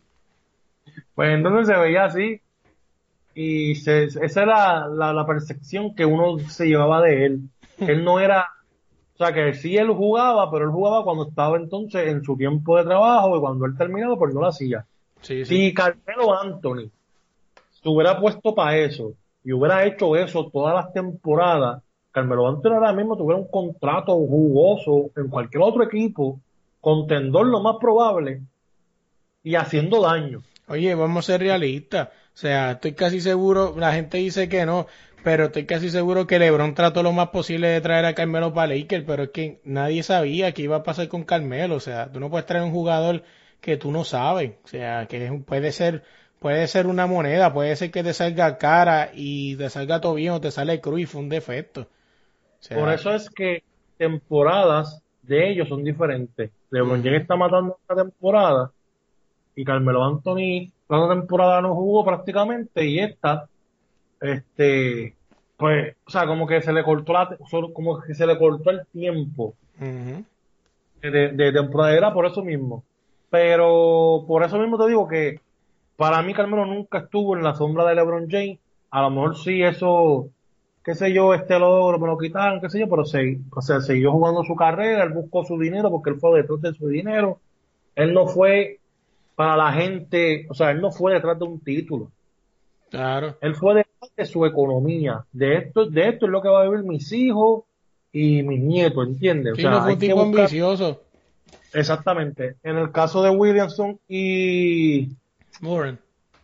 [1.14, 2.42] Pues entonces se veía así,
[3.36, 7.42] y se, esa era la, la percepción que uno se llevaba de él.
[7.78, 8.48] Él no era,
[9.14, 12.78] o sea, que sí él jugaba, pero él jugaba cuando estaba entonces en su tiempo
[12.78, 14.86] de trabajo, y cuando él terminaba, pues no lo hacía.
[15.22, 15.68] Sí, sí.
[15.68, 16.90] Si Carmelo Anthony
[17.70, 22.94] se hubiera puesto para eso y hubiera hecho eso todas las temporadas, Carmelo Anthony ahora
[22.94, 26.40] mismo tuviera un contrato jugoso en cualquier otro equipo,
[26.82, 28.42] contendor lo más probable
[29.48, 30.44] y haciendo daño.
[30.68, 32.10] Oye, vamos a ser realistas.
[32.10, 34.88] O sea, estoy casi seguro, la gente dice que no,
[35.24, 38.76] pero estoy casi seguro que LeBron trató lo más posible de traer a Carmelo para
[38.76, 41.76] Lakers, pero es que nadie sabía qué iba a pasar con Carmelo.
[41.76, 43.24] O sea, tú no puedes traer un jugador
[43.62, 44.52] que tú no sabes.
[44.66, 46.04] O sea, que puede ser,
[46.40, 50.34] puede ser una moneda, puede ser que te salga cara y te salga todo bien
[50.34, 51.84] o te sale cruz y fue un defecto.
[51.84, 51.88] O
[52.60, 53.64] sea, Por eso es que
[53.98, 56.52] temporadas de ellos son diferentes.
[56.70, 58.72] LeBron James está matando esta temporada
[59.58, 63.50] y Carmelo Anthony la otra temporada no jugó prácticamente y esta,
[64.22, 65.16] este,
[65.58, 67.38] pues, o sea, como que se le cortó la,
[67.74, 69.54] como que se le cortó el tiempo
[71.02, 72.84] de temporada era por eso mismo.
[73.30, 75.42] Pero por eso mismo te digo que
[75.98, 78.60] para mí Carmelo nunca estuvo en la sombra de LeBron James.
[78.92, 80.30] A lo mejor sí eso,
[80.84, 83.82] qué sé yo, este logro me lo quitaron, qué sé yo, pero se, o sea,
[83.82, 87.40] siguió jugando su carrera, él buscó su dinero porque él fue detrás de su dinero.
[87.96, 88.80] Él no fue
[89.38, 92.12] para la gente, o sea, él no fue detrás de un título.
[92.90, 93.38] Claro.
[93.40, 95.24] Él fue detrás de su economía.
[95.32, 97.64] De esto, de esto es lo que va a vivir mis hijos
[98.12, 99.54] y mis nietos, ¿entiendes?
[99.54, 101.02] O Sí, sea, no fue un tipo buscar- ambicioso.
[101.74, 102.56] Exactamente.
[102.64, 105.10] En el caso de Williamson y,
[105.62, 106.00] Warren.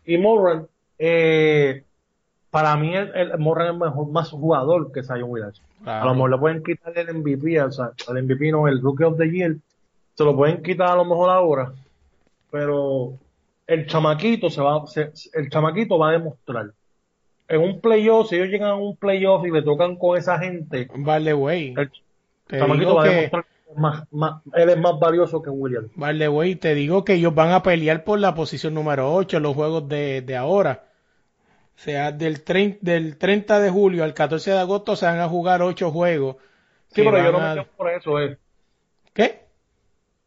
[0.05, 0.67] y Moran,
[0.99, 1.83] eh,
[2.51, 5.65] para mí el, el Moran es mejor, más jugador que Zion Williamson.
[5.81, 6.05] A Claro.
[6.05, 9.17] lo mejor le pueden quitar el MVP, o sea, el MVP no, el Rookie of
[9.17, 9.55] the Year,
[10.13, 11.73] se lo pueden quitar a lo mejor ahora,
[12.53, 13.17] pero
[13.65, 16.67] el chamaquito se va, se- el chamaquito va a demostrar.
[17.47, 20.85] En un playoff, si ellos llegan a un playoff y le tocan con esa gente,
[20.85, 21.89] the way, el
[22.47, 25.89] chamaquito va a que, demostrar que es más, más, él es más valioso que Williams.
[25.95, 29.37] by the way, te digo que ellos van a pelear por la posición número 8
[29.37, 30.83] en los juegos de, de ahora.
[31.75, 35.27] O sea, del, trein- del 30 de julio al 14 de agosto se van a
[35.27, 36.35] jugar 8 juegos.
[36.89, 38.37] Sí, pero yo no a- me quedo por eso, eh.
[39.11, 39.42] ¿Qué?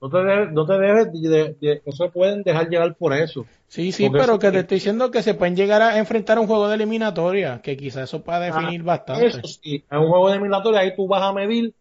[0.00, 3.46] No te debes, no te debes de, de- no se pueden dejar llevar por eso.
[3.68, 6.38] Sí, sí, Porque pero eso- que te estoy diciendo que se pueden llegar a enfrentar
[6.38, 9.26] a un juego de eliminatoria, que quizás eso pueda definir Ah, bastante.
[9.26, 11.74] Eso sí, en un juego de eliminatoria ahí tú vas a medir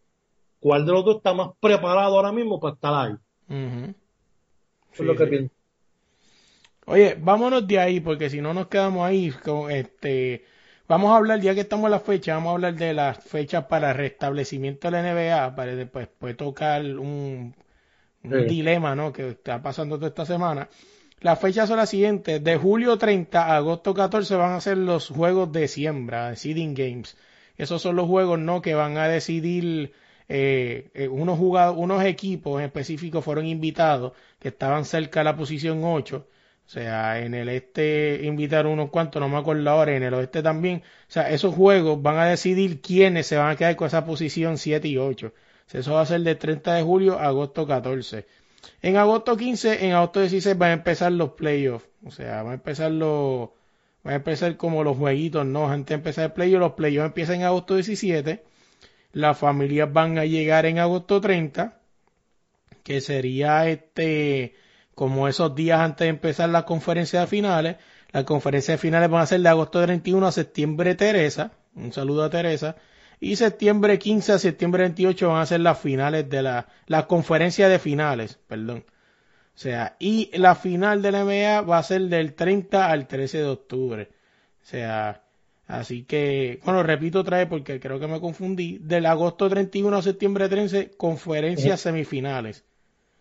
[0.59, 3.13] cuál de los dos está más preparado ahora mismo para estar ahí.
[3.49, 3.85] Ujú.
[3.85, 3.95] Eso
[4.93, 5.29] Sí, es lo que sí.
[5.29, 5.55] pienso.
[6.87, 10.45] Oye, vámonos de ahí, porque si no nos quedamos ahí con este.
[10.87, 13.65] Vamos a hablar, ya que estamos en la fecha, vamos a hablar de las fechas
[13.65, 17.55] para restablecimiento de la NBA, para después, después tocar un,
[18.31, 19.11] un dilema, ¿no?
[19.13, 20.69] Que está pasando toda esta semana.
[21.21, 22.43] las fechas son las siguientes.
[22.43, 27.17] De julio 30 a agosto 14 van a ser los juegos de siembra, seeding games.
[27.57, 28.61] Esos son los juegos, ¿no?
[28.61, 29.93] Que van a decidir
[30.27, 35.35] eh, eh, unos jugadores, unos equipos en específico fueron invitados que estaban cerca de la
[35.35, 36.27] posición 8.
[36.65, 40.41] O sea, en el este invitaron unos cuantos, no me acuerdo ahora, en el oeste
[40.41, 40.81] también.
[41.07, 44.57] O sea, esos juegos van a decidir quiénes se van a quedar con esa posición
[44.57, 45.31] 7 y 8.
[45.71, 48.25] Eso va a ser de 30 de julio a agosto 14.
[48.81, 51.87] En agosto 15, en agosto 16 van a empezar los playoffs.
[52.05, 53.49] O sea, van a empezar los,
[54.03, 55.69] van a empezar como los jueguitos, ¿no?
[55.69, 58.43] Antes de empezar el playoff, los playoffs empiezan en agosto 17.
[59.13, 61.79] Las familias van a llegar en agosto 30,
[62.83, 64.55] que sería este,
[64.93, 67.77] como esos días antes de empezar la conferencia de finales.
[68.11, 71.51] Las conferencias finales van a ser de agosto 31 a septiembre Teresa.
[71.75, 72.75] Un saludo a Teresa.
[73.19, 77.69] Y septiembre 15 a septiembre 28 van a ser las finales de la, la conferencia
[77.69, 78.85] de finales, perdón.
[79.55, 83.37] O sea, y la final de la NBA va a ser del 30 al 13
[83.37, 84.09] de octubre.
[84.61, 85.23] O sea,
[85.65, 88.79] así que, bueno, repito otra vez porque creo que me confundí.
[88.79, 92.65] Del agosto 31 a septiembre 13, conferencias semifinales.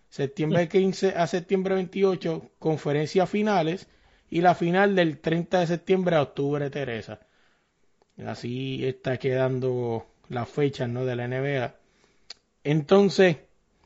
[0.08, 3.86] Septiembre 15 a septiembre 28, conferencias finales.
[4.28, 7.20] Y la final del 30 de septiembre a octubre, Teresa.
[8.26, 11.04] Así está quedando las fechas ¿no?
[11.04, 11.74] de la NBA.
[12.64, 13.38] Entonces,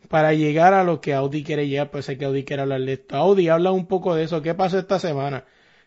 [0.09, 2.95] para llegar a lo que Audi quiere llegar, pues sé que Audi quiere hablar de
[2.95, 3.17] esto.
[3.17, 4.43] Audi, habla un poco de eso.
[4.43, 5.45] ¿Qué pasó esta semana?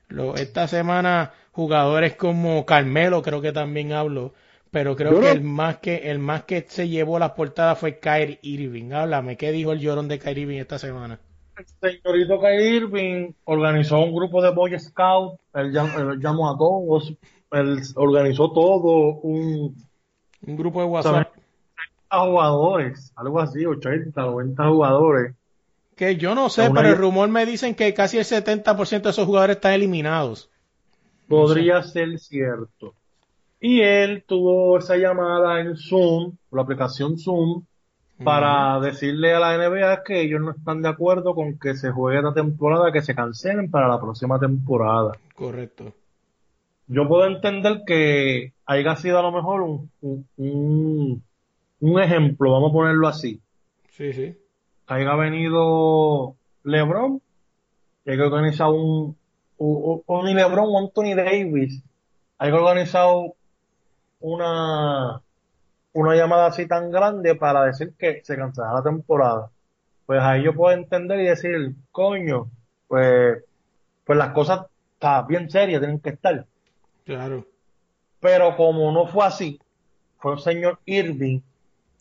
[0.10, 4.34] Lo, esta semana, jugadores como Carmelo, creo que también hablo.
[4.72, 8.40] Pero creo que el más que el más que se llevó las portadas fue Kyrie
[8.42, 8.92] Irving.
[8.94, 11.20] Háblame, ¿qué dijo el llorón de Kyrie Irving esta semana?
[11.56, 11.66] El
[12.02, 15.40] señorito Kyrie Irving organizó un grupo de Boy Scout.
[15.54, 17.14] Él, llam- él llamó a todos.
[17.52, 19.20] Él organizó todo.
[19.22, 19.76] Un,
[20.46, 21.28] Un grupo de WhatsApp.
[22.10, 25.36] jugadores, algo así, 80, 90 jugadores.
[25.96, 29.26] Que yo no sé, pero el rumor me dicen que casi el 70% de esos
[29.26, 30.50] jugadores están eliminados.
[31.28, 32.96] Podría ser cierto.
[33.60, 37.64] Y él tuvo esa llamada en Zoom, por la aplicación Zoom,
[38.24, 42.22] para decirle a la NBA que ellos no están de acuerdo con que se juegue
[42.22, 45.12] la temporada, que se cancelen para la próxima temporada.
[45.36, 45.94] Correcto.
[46.94, 51.24] Yo puedo entender que haya sido a lo mejor un, un, un-
[51.80, 53.42] un ejemplo, vamos a ponerlo así.
[53.90, 54.38] Sí, sí.
[54.88, 57.22] que haya venido LeBron,
[58.04, 59.18] que haya organizado un,
[59.58, 61.82] o ni LeBron o Anthony Davis,
[62.40, 63.36] haya organizado
[64.20, 65.22] una,
[65.94, 69.50] una llamada así tan grande para decir que se cancelará la temporada.
[70.06, 72.50] Pues ahí yo puedo entender y decir, coño,
[72.88, 73.44] pues,
[74.06, 76.46] pues las cosas está bien serias, tienen que estar.
[77.06, 77.46] Claro.
[78.20, 79.60] Pero como no fue así,
[80.20, 81.40] fue el señor Irving,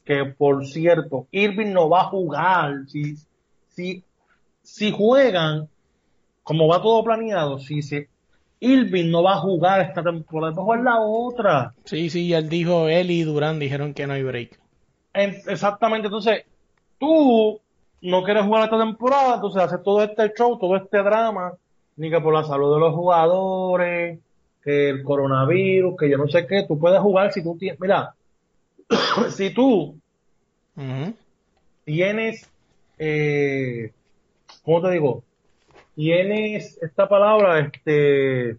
[0.04, 2.86] que por cierto, Irving no va a jugar.
[2.88, 3.14] Si,
[3.68, 4.04] si,
[4.62, 5.68] si juegan,
[6.42, 8.08] como va todo planeado, si se,
[8.60, 11.74] Irving no va a jugar esta temporada, va a jugar la otra.
[11.84, 14.60] Sí, sí, él dijo, él y Durán dijeron que no hay break.
[15.14, 16.44] En- exactamente, entonces,
[16.98, 17.58] tú
[18.02, 21.54] no quieres jugar esta temporada, entonces haces todo este show, todo este drama,
[21.96, 24.18] ni que por la salud de los jugadores,
[24.62, 28.14] que el coronavirus, que yo no sé qué, tú puedes jugar si tú tienes, mira,
[29.30, 29.98] si tú
[31.84, 32.50] tienes,
[32.98, 33.92] eh,
[34.64, 35.22] ¿cómo te digo?
[35.94, 38.58] Tienes esta palabra, este,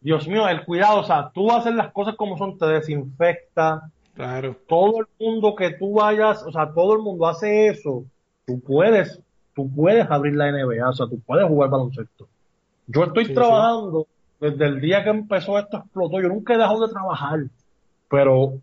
[0.00, 4.56] Dios mío, el cuidado, o sea, tú haces las cosas como son, te desinfecta, Claro.
[4.68, 8.04] todo el mundo que tú vayas, o sea, todo el mundo hace eso,
[8.46, 9.20] tú puedes,
[9.54, 12.28] tú puedes abrir la NBA, o sea, tú puedes jugar baloncesto.
[12.86, 13.34] Yo estoy Sí, sí.
[14.50, 17.40] Desde el día que empezó esto explotó, yo nunca he dejado de trabajar,
[18.10, 18.60] pero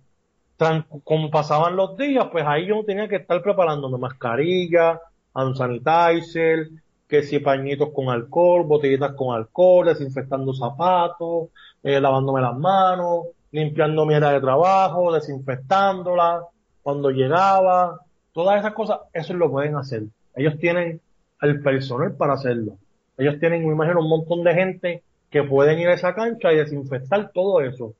[1.03, 5.01] como pasaban los días, pues ahí yo tenía que estar preparándome mascarilla,
[5.33, 6.69] hand sanitizer,
[7.07, 11.49] que si pañitos con alcohol, botellitas con alcohol, desinfectando zapatos,
[11.81, 16.43] eh, lavándome las manos, limpiando mi área de trabajo, desinfectándola
[16.83, 18.01] cuando llegaba,
[18.33, 20.03] todas esas cosas, eso lo pueden hacer.
[20.35, 21.01] Ellos tienen
[21.41, 22.77] el personal para hacerlo.
[23.17, 26.57] Ellos tienen, me imagino, un montón de gente que pueden ir a esa cancha y
[26.57, 27.93] desinfectar todo eso.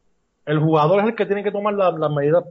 [0.45, 2.43] El jugador es el que tiene que tomar la- las medidas,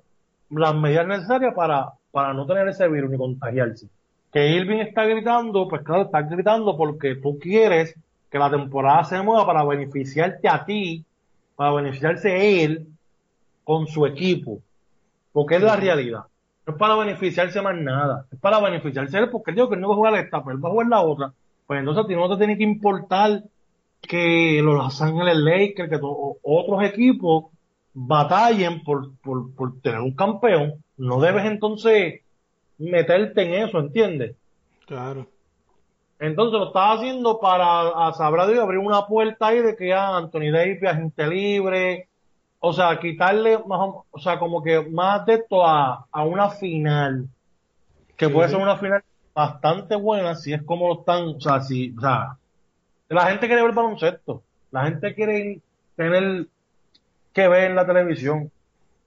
[0.51, 3.87] las medidas necesarias para, para no tener ese virus ni contagiarse.
[4.33, 7.95] Que Irving está gritando, pues claro, está gritando porque tú quieres
[8.31, 11.05] que la temporada se mueva para beneficiarte a ti,
[11.57, 12.87] para beneficiarse él
[13.65, 14.61] con su equipo.
[15.33, 16.25] Porque es la realidad.
[16.67, 18.27] No es para beneficiarse más nada.
[18.33, 20.57] Es para beneficiarse él porque él dijo que él no va a jugar esta, pero
[20.57, 21.33] él va a jugar la otra.
[21.67, 23.43] Pues entonces a ti no te tiene que importar
[24.01, 27.47] que los Los Ángeles Lakers, que otros equipos
[27.93, 30.83] batallen por, por, por tener un campeón.
[30.97, 32.21] No debes entonces
[32.79, 34.37] meterte en eso, ¿entiendes?
[34.87, 35.27] Claro.
[36.19, 40.17] Entonces lo estaba haciendo para, a sabrá Dios, abrir una puerta ahí de que ya
[40.17, 42.09] Anthony Davis, agente libre,
[42.59, 47.27] o sea, quitarle más, o sea, como que más de esto a, a una final,
[48.19, 49.03] que Sí, puede ser una final
[49.35, 52.37] bastante buena si es como lo están, o sea, si, o sea,
[53.15, 55.61] la gente quiere ver baloncesto, la gente quiere
[55.97, 56.47] tener
[57.33, 58.51] que ver en la televisión.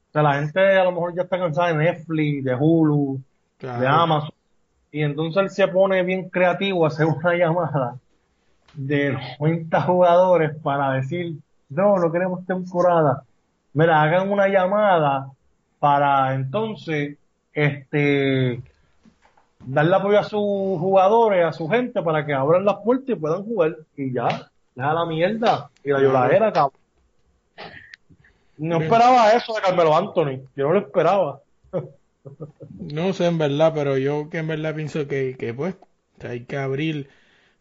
[0.10, 3.22] O sea, la gente a lo mejor ya está cansada de Netflix, de Hulu,
[3.60, 3.88] de.
[3.88, 4.36] Amazon.
[4.92, 7.98] Y entonces él se pone bien creativo a hacer una llamada
[8.76, 11.38] de 90 jugadores para decir,
[11.70, 13.24] no, no queremos temporada.
[13.74, 15.32] Mira, hagan una llamada
[15.80, 17.18] para entonces,
[17.54, 18.62] este,
[19.66, 20.40] darle apoyo a sus
[20.80, 23.78] jugadores, a su gente, para que abran las puertas y puedan jugar.
[23.98, 26.80] Y ya, deja la mierda y la lloradera, cabrón.
[28.58, 30.42] No esperaba eso de Carmelo Anthony.
[30.56, 31.40] Yo no lo esperaba.
[32.80, 35.76] No sé en verdad, pero yo que en verdad pienso que, que pues
[36.22, 37.10] hay que abrir,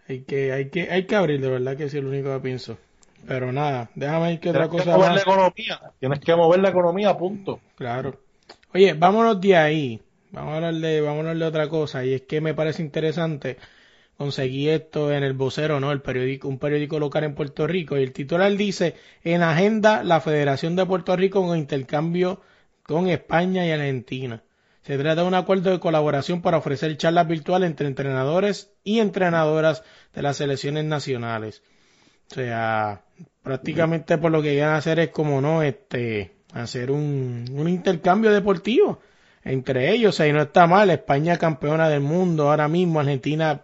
[0.08, 2.40] hay que, hay que, hay que abrir, de verdad que sí es lo único que
[2.40, 2.78] pienso.
[3.26, 5.22] Pero nada, déjame ir que otra Tienes que cosa mover la más.
[5.22, 5.80] economía.
[5.98, 7.60] Tienes que mover la economía, punto.
[7.76, 8.20] Claro.
[8.74, 10.02] Oye, vámonos de ahí.
[10.32, 12.04] Vamos a hablar de, vamos a hablar de otra cosa.
[12.04, 13.58] Y es que me parece interesante.
[14.16, 15.92] Conseguí esto en el vocero, ¿no?
[15.92, 17.98] El periódico, un periódico local en Puerto Rico.
[17.98, 22.40] Y el titular dice, en agenda la Federación de Puerto Rico con intercambio
[22.82, 24.42] con España y Argentina.
[24.82, 29.84] Se trata de un acuerdo de colaboración para ofrecer charlas virtuales entre entrenadores y entrenadoras
[30.14, 31.62] de las selecciones nacionales.
[32.30, 33.02] O sea,
[33.42, 39.00] prácticamente por lo que quieren hacer es como no, este, hacer un, un intercambio deportivo
[39.44, 40.20] entre ellos.
[40.20, 40.90] Y no está mal.
[40.90, 43.62] España campeona del mundo ahora mismo, Argentina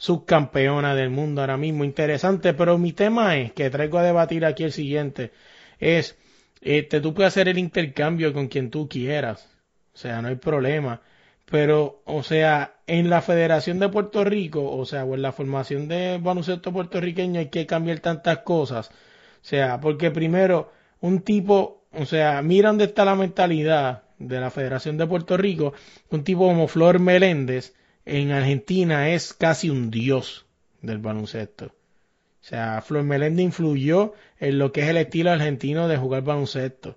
[0.00, 1.84] subcampeona del mundo ahora mismo.
[1.84, 5.32] Interesante, pero mi tema es, que traigo a debatir aquí el siguiente,
[5.78, 6.16] es,
[6.62, 9.48] este, tú puedes hacer el intercambio con quien tú quieras.
[9.94, 11.02] O sea, no hay problema.
[11.50, 15.88] Pero, o sea, en la Federación de Puerto Rico, o sea, o en la formación
[15.88, 18.88] de baloncesto puertorriqueño hay que cambiar tantas cosas.
[18.88, 24.50] O sea, porque primero, un tipo, o sea, mira dónde está la mentalidad de la
[24.50, 25.72] Federación de Puerto Rico.
[26.10, 30.46] Un tipo como Flor Meléndez en Argentina es casi un dios
[30.82, 31.66] del baloncesto.
[31.66, 36.90] O sea, Flor Meléndez influyó en lo que es el estilo argentino de jugar baloncesto.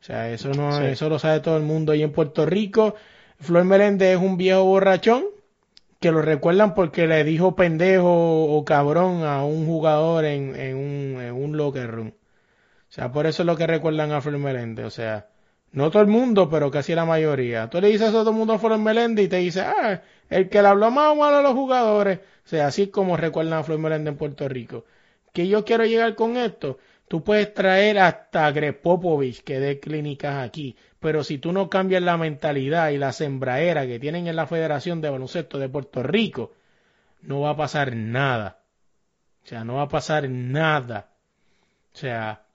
[0.00, 0.84] O sea, eso no, Sí.
[0.84, 1.94] eso lo sabe todo el mundo.
[1.94, 2.94] Y en Puerto Rico,
[3.40, 5.24] Flor Meléndez es un viejo borrachón
[6.00, 11.20] que lo recuerdan porque le dijo pendejo o cabrón a un jugador en, en un,
[11.22, 12.08] en un locker room.
[12.08, 14.84] O sea, por eso es lo que recuerdan a Flor Meléndez.
[14.86, 15.28] O sea,
[15.76, 17.68] no todo el mundo, pero casi la mayoría.
[17.68, 20.48] Tú le dices a todo el mundo a Flor Meléndez y te dice, ah, el
[20.48, 22.20] que le habló más o malo a los jugadores.
[22.46, 24.86] O sea, así como recuerdan a Flor Meléndez en Puerto Rico.
[25.34, 26.78] Que yo quiero llegar con esto.
[27.08, 32.02] Tú puedes traer hasta Greg Popovich que dé clínicas aquí, pero si tú no cambias
[32.02, 36.54] la mentalidad y la sembraera que tienen en la Federación de Baloncesto de Puerto Rico,
[37.20, 38.60] no va a pasar nada.
[39.44, 41.10] O sea, no va a pasar nada.
[41.92, 42.45] O sea,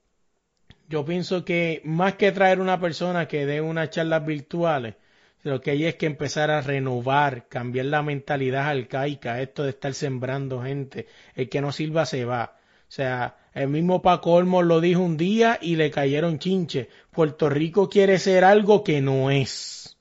[0.91, 4.95] yo pienso que más que traer una persona que dé unas charlas virtuales,
[5.43, 9.93] lo que hay es que empezar a renovar, cambiar la mentalidad arcaica, esto de estar
[9.93, 11.07] sembrando gente.
[11.33, 12.57] El que no sirva se va.
[12.57, 16.87] O sea, el mismo Paco Olmos lo dijo un día y le cayeron chinches.
[17.09, 19.97] Puerto Rico quiere ser algo que no es.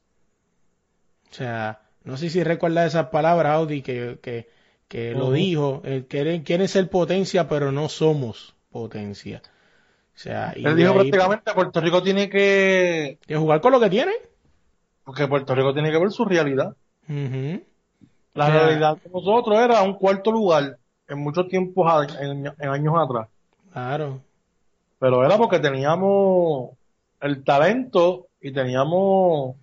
[1.30, 4.48] O sea, no sé si recuerda esas palabras, Audi, que, que,
[4.88, 5.82] que lo dijo.
[5.84, 9.40] Eh, quieren, quieren ser potencia, pero no somos potencia.
[10.20, 13.80] O sea, y Él dijo ahí, prácticamente Puerto Rico tiene que, que jugar con lo
[13.80, 14.12] que tiene.
[15.02, 16.76] porque Puerto Rico tiene que ver su realidad.
[17.08, 20.76] La O sea- realidad de nosotros era un cuarto lugar
[21.08, 23.28] en muchos tiempos, en, en años atrás.
[23.72, 24.20] Claro.
[24.98, 26.70] Pero era porque teníamos
[27.22, 29.56] el talento y teníamos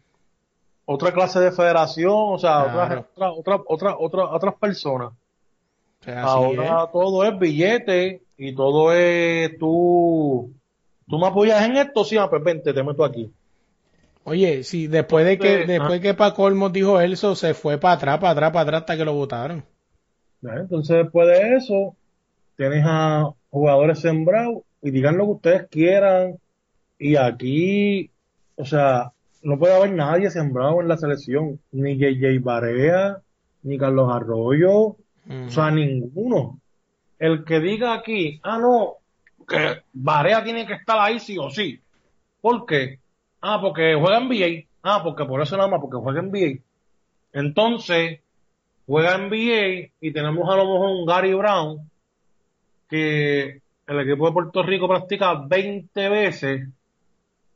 [0.86, 3.06] otra clase de federación, o sea, Claro.
[3.14, 5.14] otras, otra, otra, otra, otras personas.
[6.12, 10.54] Así Ahora todo es billete y todo es tú,
[11.08, 13.32] tú me apoyas en esto, sí, ah, pues vente, te meto aquí.
[14.24, 17.96] Oye, sí, después de que, Entonces, después que Paco Olmos dijo eso, se fue para
[17.96, 19.64] atrás, para atrás, para atrás hasta que lo votaron.
[20.42, 21.96] Entonces después de eso,
[22.56, 26.38] tienes a jugadores sembrados y digan lo que ustedes quieran.
[27.00, 28.12] Y aquí,
[28.56, 29.12] o sea,
[29.44, 33.22] no puede haber nadie sembrado en la selección, ni JJ Barea,
[33.64, 34.98] ni Carlos Arroyo,
[35.30, 36.60] o sea, ninguno.
[37.20, 38.98] El que diga aquí, ah, no,
[39.48, 41.80] que Barea tiene que estar ahí sí o sí.
[42.42, 43.00] ¿Por qué?
[43.42, 44.66] Ah, porque juega NBA.
[44.84, 46.62] Ah, porque por eso nada más, porque juega NBA.
[47.34, 48.20] Entonces,
[48.86, 51.90] juega NBA y tenemos a lo mejor un Gary Brown
[52.90, 56.70] que el equipo de Puerto Rico practica 20 veces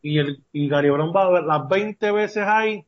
[0.01, 2.84] y, el, y Gary Brown va a ver las 20 veces ahí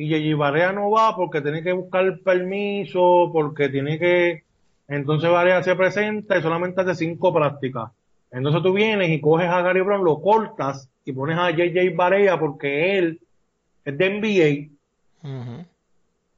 [0.00, 4.44] y Yeji Barea no va porque tiene que buscar el permiso, porque tiene que
[4.88, 7.90] entonces Varela se presenta y solamente hace cinco prácticas.
[8.32, 12.38] Entonces tú vienes y coges a Gary Brown, lo cortas y pones a JJ Barea
[12.38, 13.20] porque él
[13.84, 14.70] es de
[15.22, 15.60] NBA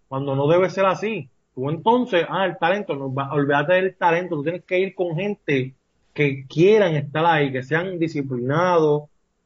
[0.09, 1.29] cuando no debe ser así.
[1.55, 5.75] Tú entonces, ah, el talento, no, olvídate del talento, tú tienes que ir con gente
[6.13, 9.05] que quieran estar ahí, que sean disciplinados,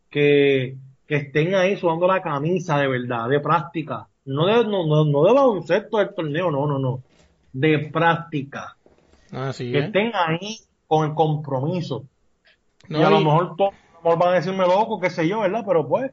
[0.08, 0.74] que,
[1.06, 4.08] que estén ahí sudando la camisa de verdad, de práctica.
[4.24, 7.02] No de, no, no, no de baloncesto del torneo, no, no, no.
[7.52, 8.76] De práctica.
[9.30, 9.84] Así Que es.
[9.86, 12.04] estén ahí con el compromiso.
[12.88, 13.74] No, y a lo mejor todos
[14.18, 15.64] van a decirme loco, qué sé yo, ¿verdad?
[15.66, 16.12] Pero pues,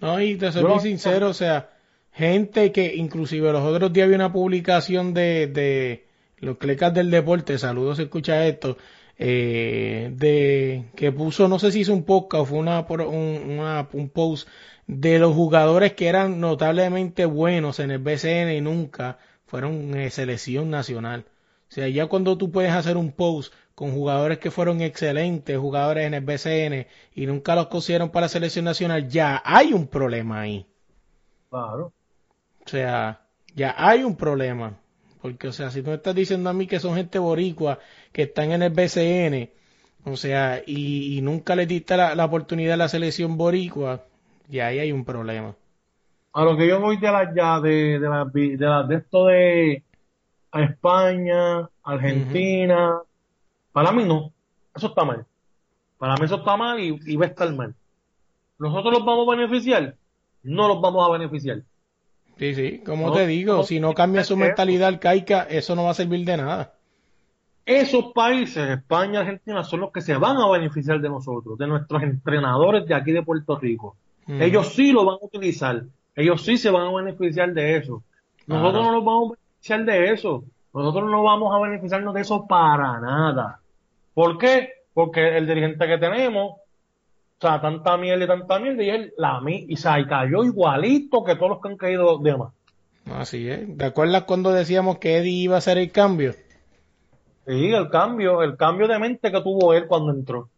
[0.00, 1.70] No, y te soy bien sincero, o sea,
[2.12, 6.06] gente que inclusive los otros días vi una publicación de, de
[6.38, 8.76] los clecas del deporte, saludos escucha esto,
[9.24, 13.88] eh, de que puso, no sé si hizo un podcast o fue una, un, una-
[13.92, 14.48] un post
[14.86, 20.70] de los jugadores que eran notablemente buenos en el BCN y nunca fueron eh, selección
[20.70, 21.26] nacional.
[21.70, 26.06] O sea, ya cuando tú puedes hacer un post con jugadores que fueron excelentes jugadores
[26.06, 30.40] en el BCN y nunca los cosieron para la selección nacional, ya hay un problema
[30.42, 30.66] ahí.
[31.50, 31.92] claro.
[32.66, 34.80] O sea, ya hay un problema.
[35.22, 37.78] Porque, o sea, si tú me estás diciendo a mí que son gente boricua,
[38.12, 39.50] que están en el BCN,
[40.04, 44.04] o sea, y, y nunca les diste la, la oportunidad a la selección boricua,
[44.48, 45.56] ya ahí hay un problema.
[46.34, 49.84] A lo que yo voy de las ya, de, de de de esto de
[50.52, 53.00] a España, Argentina,
[53.72, 54.34] para mí no,
[54.74, 55.26] eso está mal.
[55.98, 57.74] Para mí eso está mal y, y va a estar mal.
[58.58, 59.96] ¿Nosotros los vamos a beneficiar?
[60.42, 61.62] No los vamos a beneficiar.
[62.38, 65.84] Sí, sí, como No, te digo, no, si no cambia su mentalidad arcaica, eso no
[65.84, 66.74] va a servir de nada.
[67.64, 72.02] Esos países, España, Argentina, son los que se van a beneficiar de nosotros, de nuestros
[72.02, 73.96] entrenadores de aquí de Puerto Rico.
[74.26, 74.42] Ujú.
[74.42, 75.84] Ellos sí lo van a utilizar.
[76.16, 78.02] Ellos sí se van a beneficiar de eso.
[78.46, 80.44] Nosotros no nos vamos a beneficiar de eso.
[80.74, 83.60] Nosotros no vamos a beneficiarnos de eso para nada.
[84.14, 84.70] ¿Por qué?
[84.94, 86.56] Porque el dirigente que tenemos,
[87.42, 90.06] o sea, tanta mierda y tanta mierda, y él la mi- y, o sea, y
[90.06, 92.52] cayó igualito que todos los que han caído de más.
[93.06, 93.76] Así es.
[93.76, 96.34] ¿Te acuerdas cuando decíamos que Eddie iba a hacer el cambio?
[97.46, 100.50] Sí, el cambio, el cambio de mente que tuvo él cuando entró.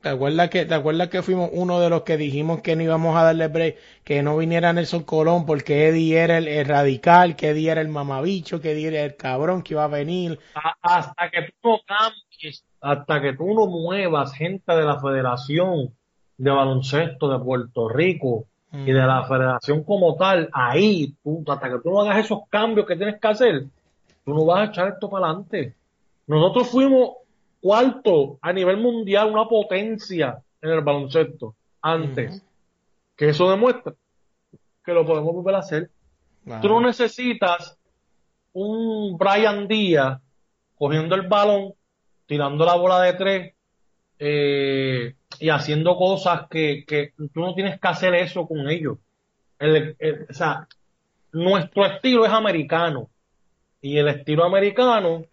[0.00, 3.16] ¿Te acuerdas que, te acuerdas que fuimos uno de los que dijimos que no íbamos
[3.16, 7.50] a darle break, que no viniera Nelson Colón porque Eddie era el, el radical, que
[7.50, 10.40] Eddie era el mamabicho, que Eddie era el cabrón que iba a venir?
[10.82, 15.96] Hasta que tú no cambies, hasta que tú no muevas gente de la Federación
[16.38, 21.78] de Baloncesto de Puerto Rico y de la Federación como tal, ahí, tú, hasta que
[21.80, 23.64] tú no hagas esos cambios que tienes que hacer,
[24.24, 25.74] tú no vas a echar esto para adelante.
[26.26, 27.16] Nosotros fuimos
[27.60, 32.42] cuarto a nivel mundial, una potencia en el baloncesto antes,
[33.14, 33.92] que eso demuestra
[34.84, 35.90] que lo podemos volver a hacer.
[36.60, 37.78] Tú no necesitas
[38.52, 40.20] un Brian Díaz
[40.76, 41.74] cogiendo el balón,
[42.26, 43.54] tirando la bola de tres
[44.18, 48.98] eh, y haciendo cosas que, que tú no tienes que hacer eso con ellos.
[49.58, 50.68] El- el- o sea,
[51.32, 53.08] nuestro estilo es americano
[53.80, 55.24] y el estilo americano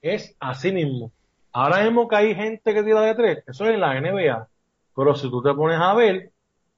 [0.00, 1.10] es así mismo.
[1.52, 4.48] Ahora mismo que hay gente que tira de tres, eso es en la NBA.
[4.96, 6.30] Pero si tú te pones a ver,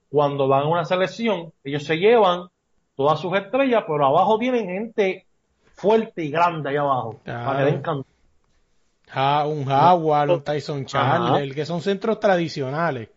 [0.09, 2.47] cuando van a una selección, ellos se llevan
[2.97, 5.25] todas sus estrellas, pero abajo tienen gente
[5.75, 7.21] fuerte y grande ahí abajo.
[7.23, 7.45] Claro.
[7.45, 8.05] Para que den can-
[9.15, 10.85] Ja- un Howard, un Tyson.
[10.85, 13.09] Charles, que son centros tradicionales.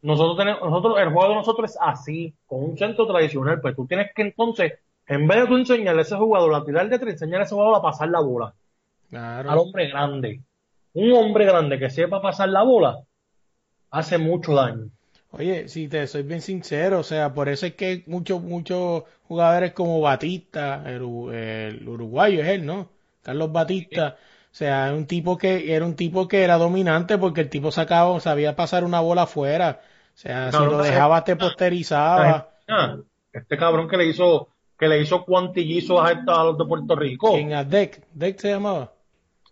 [0.00, 3.86] Nosotros tenemos, nosotros, el juego de nosotros es así, con un centro tradicional, pues tú
[3.86, 4.72] tienes que entonces,
[5.06, 7.54] en vez de tú enseñarle a ese jugador a tirar de tres, enseñarle a ese
[7.54, 8.54] jugador a pasar la bola.
[9.10, 9.50] Claro.
[9.50, 10.40] Al hombre grande.
[10.94, 12.98] Un hombre grande que sepa pasar la bola,
[13.90, 14.88] hace mucho daño.
[15.30, 19.72] Oye, si te soy bien sincero, o sea, por eso es que muchos, muchos jugadores
[19.72, 21.02] como Batista, el
[21.86, 22.88] uruguayo es él, ¿no?
[23.22, 24.16] Carlos Batista,
[24.52, 28.20] o sea, un tipo que era un tipo que era dominante porque el tipo sacaba,
[28.20, 29.80] sabía pasar una bola afuera,
[30.14, 32.50] o sea, si lo dejabas te posterizaba.
[32.68, 32.96] Ah,
[33.32, 34.48] este cabrón que le hizo,
[34.78, 38.38] que le hizo cuantillizos a, esta- a los de Puerto Rico, En a Deck, Deck
[38.38, 38.92] se llamaba.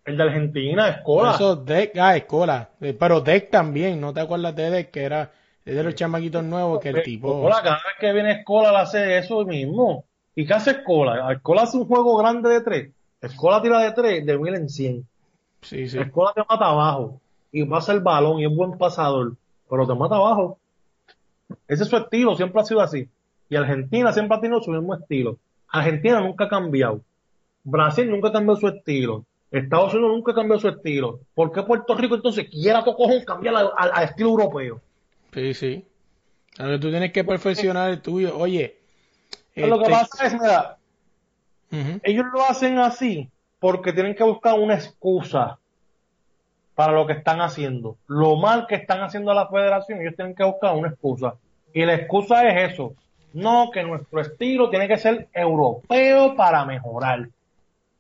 [0.05, 1.33] el de Argentina, Escola.
[1.35, 4.91] Eso, Deck, ah, Escola, Eh, pero Deck también, ¿no te acuerdas de Deck?
[4.91, 5.31] Que era
[5.65, 7.29] es de los chamaquitos nuevos que el tipo...
[7.29, 10.05] Escola, cada vez que viene Escola le hace eso mismo.
[10.35, 11.33] ¿Y qué hace Escola?
[11.33, 12.91] Escola hace un juego grande de tres.
[13.21, 15.07] Escola tira de tres de mil en cien.
[15.63, 15.99] Sí, sí.
[15.99, 17.21] Escola te mata abajo
[17.53, 19.35] y pasa el balón y es buen pasador,
[19.69, 20.59] pero te mata abajo.
[21.69, 23.09] Ese es su estilo, siempre ha sido así.
[23.49, 25.37] Y Argentina siempre ha tenido su mismo estilo.
[25.69, 27.01] Argentina nunca ha cambiado.
[27.65, 29.25] Brasil nunca ha cambiado su estilo.
[29.51, 31.21] Estados Unidos nunca ha cambiado su estilo.
[31.35, 34.81] ¿Por qué Puerto Rico entonces quiera tu cojón cambiar al, estilo europeo?
[35.35, 35.85] Sí, sí.
[36.59, 38.37] A ver, tú tienes que perfeccionar el tuyo.
[38.37, 38.79] Oye,
[39.57, 40.79] Lo que este, pasa es, mira,
[41.71, 45.59] ellos lo hacen así porque tienen que buscar una excusa
[46.75, 47.97] para lo que están haciendo.
[48.07, 51.35] Lo mal que están haciendo la federación, ellos tienen que buscar una excusa.
[51.73, 52.95] Y la excusa es eso.
[53.33, 57.29] No, que nuestro estilo tiene que ser europeo para mejorar.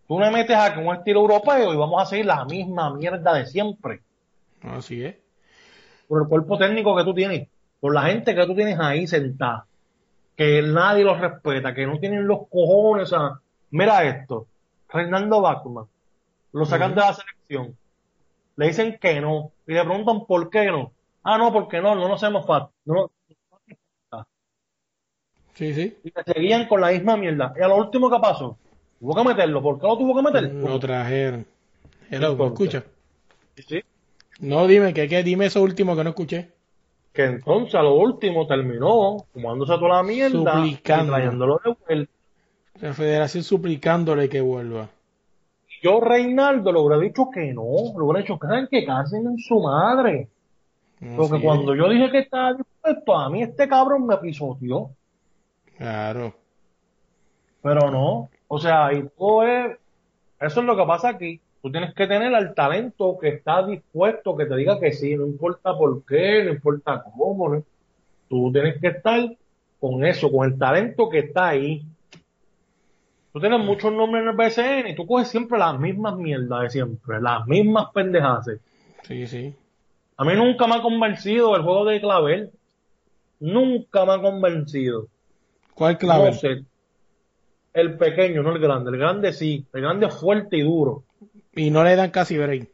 [0.08, 3.34] Tú le metes a que un estilo europeo y vamos a seguir la misma mierda
[3.34, 4.00] de siempre.
[4.62, 5.14] Así es.
[6.08, 7.48] Por el cuerpo técnico que tú tienes,
[7.78, 9.66] por la gente que tú tienes ahí sentada,
[10.34, 13.10] que nadie los respeta, que no tienen los cojones.
[13.10, 13.38] Sea,
[13.70, 14.46] mira esto.
[14.88, 15.86] Reinaldo Bachmann,
[16.52, 17.76] lo sacan de la selección,
[18.56, 20.92] le dicen que no, y le preguntan por qué no.
[21.22, 22.70] Ah, no, porque no, no nos hacemos fat.
[22.84, 23.10] No,
[25.54, 25.96] Sí, sí.
[26.04, 27.52] y que seguían con la misma mierda.
[27.58, 28.56] Y a lo último que pasó,
[28.98, 29.60] tuvo que meterlo.
[29.62, 30.54] ¿Por qué lo tuvo que meter?
[30.54, 31.46] Lo trajeron.
[32.10, 32.84] Hello, ¿me escuchas?
[33.56, 33.80] Sí, sí.
[34.40, 36.52] No, dime, que, que dime eso último que no escuché.
[37.12, 41.04] Que entonces a lo último terminó fumándose toda la mierda Suplicando.
[41.04, 42.12] y trayéndolo de vuelta.
[42.80, 44.88] La federación suplicándole que vuelva.
[45.82, 50.28] Yo, Reinaldo, le hubiera dicho que no, le hubiera dicho que casen en su madre.
[51.16, 54.90] Porque Así cuando yo dije que estaba dispuesto, a mí este cabrón me pisoteó.
[55.78, 56.34] Claro.
[57.62, 59.78] Pero no, o sea, y todo es,
[60.40, 61.40] eso es lo que pasa aquí.
[61.62, 65.26] Tú tienes que tener al talento que está dispuesto, que te diga que sí, no
[65.26, 67.62] importa por qué, no importa cómo, ¿no?
[68.28, 69.20] Tú tienes que estar
[69.78, 71.82] con eso, con el talento que está ahí.
[73.32, 76.70] Tú tienes muchos nombres en el BCN y tú coges siempre las mismas mierdas de
[76.70, 78.50] siempre, las mismas pendejadas.
[79.02, 79.54] Sí, sí.
[80.16, 82.50] A mí nunca me ha convencido el juego de Clavel.
[83.38, 85.06] Nunca me ha convencido.
[85.74, 86.30] ¿Cuál clave?
[86.30, 86.64] No sé.
[87.72, 88.90] El pequeño, no el grande.
[88.90, 89.64] El grande sí.
[89.72, 91.04] El grande es fuerte y duro.
[91.54, 92.68] Y no le dan casi break.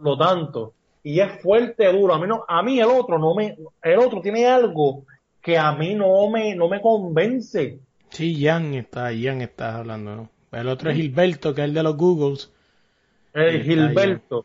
[0.00, 0.72] Lo tanto.
[1.02, 2.14] Y es fuerte y duro.
[2.14, 5.04] A mí no, a mí el otro no me, el otro tiene algo
[5.42, 7.80] que a mí no me, no me convence.
[8.10, 10.30] Sí, Jan está, Jan está hablando, ¿no?
[10.52, 12.52] El otro es Gilberto, que es el de los Googles.
[13.32, 14.44] El Gilberto.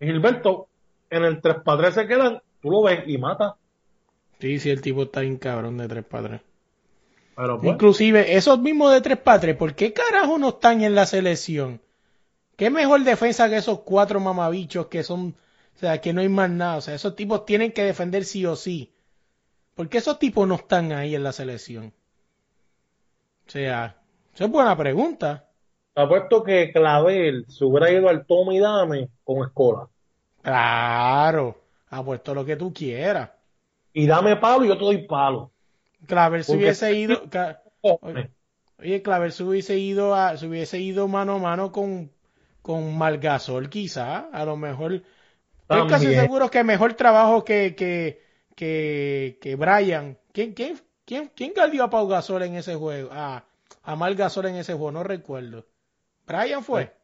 [0.00, 0.68] Gilberto,
[1.10, 3.56] en el 3 para 3 se quedan, tú lo ves y mata.
[4.40, 6.40] Sí, sí, el tipo está bien cabrón de tres para tres.
[7.36, 10.94] Pero pues, Inclusive, esos mismos de tres para tres, ¿por qué carajo no están en
[10.94, 11.80] la selección?
[12.56, 15.34] ¿Qué mejor defensa que esos cuatro mamabichos que son,
[15.74, 16.76] o sea, que no hay más nada?
[16.76, 18.92] O sea, esos tipos tienen que defender sí o sí.
[19.74, 21.92] ¿Por qué esos tipos no están ahí en la selección?
[23.46, 23.96] O sea,
[24.34, 25.46] esa es buena pregunta.
[25.94, 29.86] apuesto que Clavel se hubiera ido al toma y dame con escola.
[30.42, 33.30] Claro, apuesto lo que tú quieras.
[33.92, 35.52] Y dame palo y yo te doy palo.
[36.06, 37.22] Claver se Porque- hubiese ido,
[38.78, 42.10] oye, Claver se hubiese ido a, se hubiese ido mano a mano con,
[42.60, 45.02] con Margasol quizá, a lo mejor.
[45.62, 48.22] Estoy casi seguro que mejor trabajo que, que,
[48.54, 50.18] que, que Brian.
[50.32, 53.10] ¿Quién, quién, quién, quién a Pau Gasol en ese juego?
[53.12, 53.44] A,
[53.82, 55.66] a Mal Gasol en ese juego, no recuerdo.
[56.26, 56.94] Brian fue.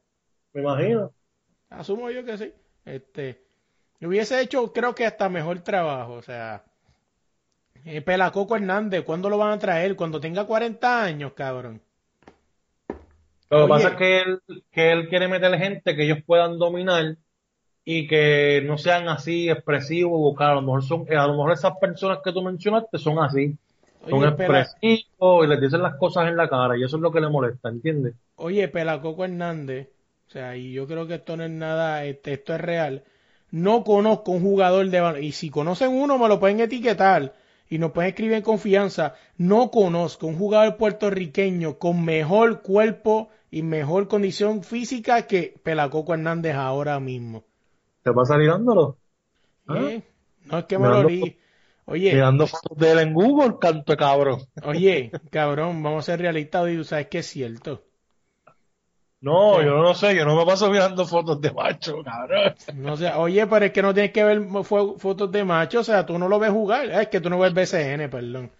[0.53, 1.13] Me imagino.
[1.69, 2.53] Asumo yo que sí.
[2.85, 3.45] Este,
[4.01, 6.15] hubiese hecho, creo que hasta mejor trabajo.
[6.15, 6.65] O sea,
[7.85, 9.97] eh, Pelacoco Hernández, ¿cuándo lo van a traer?
[9.97, 11.81] Cuando tenga 40 años, cabrón.
[13.51, 13.69] Lo que Oye.
[13.69, 17.17] pasa es que él, que él quiere meter gente que ellos puedan dominar
[17.85, 21.73] y que no sean así expresivos, porque a lo mejor son, a lo mejor esas
[21.81, 23.57] personas que tú mencionaste son así,
[24.09, 27.21] son expresivos y les dicen las cosas en la cara y eso es lo que
[27.21, 28.15] le molesta, ¿entiendes?
[28.37, 29.91] Oye, Pelacoco Hernández,
[30.29, 33.05] o sea, y yo creo que esto no es nada, este, esto es real.
[33.51, 37.35] No conozco un jugador de y si conocen uno me lo pueden etiquetar
[37.69, 39.15] y nos pueden escribir en confianza.
[39.37, 46.55] No conozco un jugador puertorriqueño con mejor cuerpo y mejor condición física que Pelacoco Hernández
[46.55, 47.45] ahora mismo.
[48.03, 48.97] ¿Te pasa mirándolo?
[49.67, 49.79] ¿Ah?
[49.79, 50.03] ¿Eh?
[50.45, 51.37] No es que me lo Mirando li.
[51.91, 54.41] Oye, Mirando fotos de él en Google, canto cabrón.
[54.65, 57.85] oye, cabrón, vamos a ser realistas y tú sabes que es cierto.
[59.23, 62.55] No, yo no sé, yo no me paso mirando fotos de macho, cabrón.
[62.75, 65.85] No sé, oye, pero es que no tienes que ver fo- fotos de macho, o
[65.85, 66.91] sea, tú no lo ves jugar.
[66.91, 68.51] Es que tú no ves el BCN, perdón.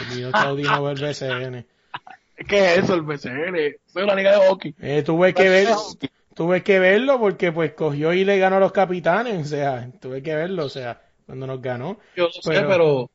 [0.00, 1.66] El mío Claudio no ve el BCN.
[2.48, 3.76] ¿Qué es eso, el BCN?
[3.86, 4.74] Soy una liga de hockey.
[4.80, 5.68] Eh, tuve que ver,
[6.34, 10.22] tuve que verlo porque pues cogió y le ganó a los capitanes, o sea, tuve
[10.24, 11.98] que verlo, o sea, cuando nos ganó.
[12.16, 13.10] Yo no sé, Pero-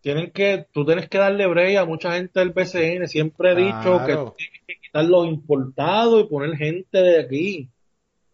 [0.00, 3.06] tienen que, tú tienes que darle break a mucha gente del BCN.
[3.06, 7.68] Siempre he dicho que tienes que quitar los importados y poner gente de aquí.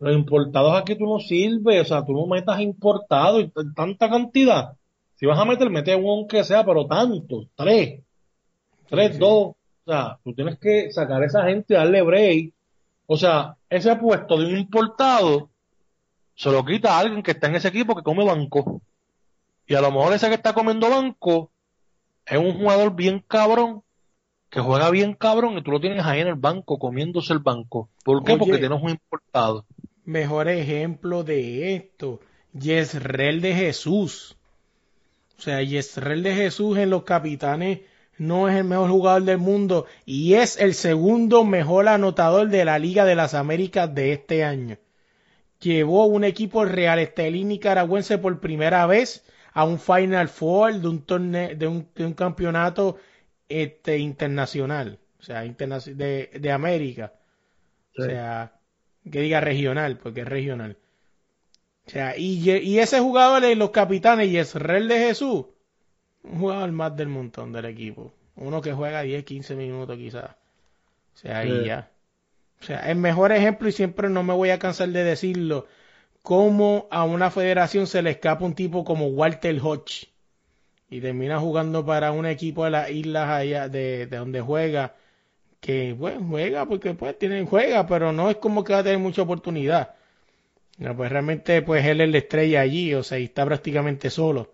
[0.01, 4.73] Los importados aquí tú no sirves, o sea, tú no metas importados y tanta cantidad.
[5.17, 8.01] Si vas a meter, mete uno aunque sea, pero tanto, tres,
[8.89, 9.19] tres, sí.
[9.19, 9.55] dos.
[9.85, 12.53] O sea, tú tienes que sacar a esa gente y darle break.
[13.07, 15.51] O sea, ese puesto de un importado
[16.35, 18.81] se lo quita a alguien que está en ese equipo que come banco.
[19.69, 21.53] Y a lo mejor ese que está comiendo banco
[22.27, 23.85] es un jugador bien cabrón
[24.51, 27.91] que juega bien cabrón y tú lo tienes ahí en el banco comiéndose el banco.
[28.03, 28.33] ¿Por qué?
[28.33, 28.39] Oye.
[28.39, 29.67] Porque tienes un importado.
[30.05, 32.21] Mejor ejemplo de esto,
[32.55, 34.39] Yesrel de Jesús.
[35.39, 37.81] O sea, Yesrel de Jesús en los capitanes
[38.17, 42.79] no es el mejor jugador del mundo y es el segundo mejor anotador de la
[42.79, 44.79] Liga de las Américas de este año.
[45.61, 49.25] Llevó un equipo real estelín nicaragüense por primera vez
[49.59, 52.85] a un Final Four de un torneo, de un, de un campeonato
[53.49, 57.07] este, internacional, o sea, internaci- de, de América.
[57.99, 58.53] O sea,
[59.13, 60.79] que diga regional, porque es regional.
[61.87, 65.47] O sea, y, y ese jugador de los capitanes, Yesrel de Jesús,
[66.25, 68.13] un jugador más del montón del equipo.
[68.37, 70.33] Uno que juega 10, 15 minutos quizás.
[71.15, 71.65] O sea, ahí Sí.
[71.67, 71.91] ya.
[72.61, 75.67] O sea, el mejor ejemplo, y siempre no me voy a cansar de decirlo,
[76.29, 80.09] cómo a una federación se le escapa un tipo como Walter Hodge
[80.91, 84.95] y termina jugando para un equipo de las islas allá de, de donde juega
[85.59, 88.99] que bueno, juega porque pues tiene juega pero no es como que va a tener
[88.99, 89.95] mucha oportunidad.
[90.77, 94.53] No, pues realmente pues él es la estrella allí o sea y está prácticamente solo.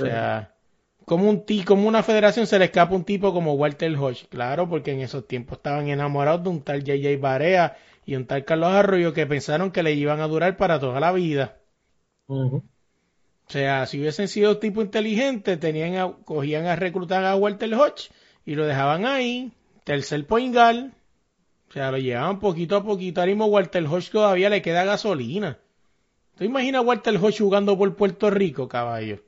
[0.00, 0.55] O sea
[1.06, 4.68] como un ti, como una federación se le escapa un tipo como Walter Hodge claro
[4.68, 7.76] porque en esos tiempos estaban enamorados de un tal JJ Barea
[8.06, 11.12] y un tal Carlos Arroyo que pensaron que le iban a durar para toda la
[11.12, 11.56] vida
[13.48, 18.10] o sea, si hubiesen sido tipo inteligente, tenían a- cogían a reclutar a Walter Hodge
[18.44, 19.52] y lo dejaban ahí,
[19.84, 20.90] tercer point guard.
[21.70, 23.20] O sea, lo llevaban poquito a poquito.
[23.20, 25.58] Ahora mismo Walter Hodge todavía le queda gasolina.
[26.36, 29.22] ¿Tú imaginas a Walter Hodge jugando por Puerto Rico, caballo?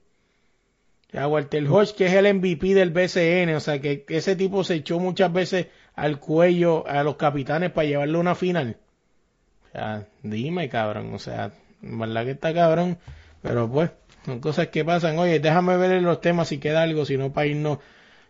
[1.11, 4.75] Sea, Walter Hodge, que es el MVP del BCN, o sea, que, ese tipo se
[4.75, 8.77] echó muchas veces al cuello a los capitanes para llevarle una final.
[9.69, 11.53] O sea, dime, cabrón, o sea,
[11.83, 12.99] en verdad que está cabrón,
[13.43, 13.91] pero pues,
[14.27, 15.19] son cosas que pasan.
[15.19, 17.79] Oye, déjame ver los temas si queda algo, si no para irnos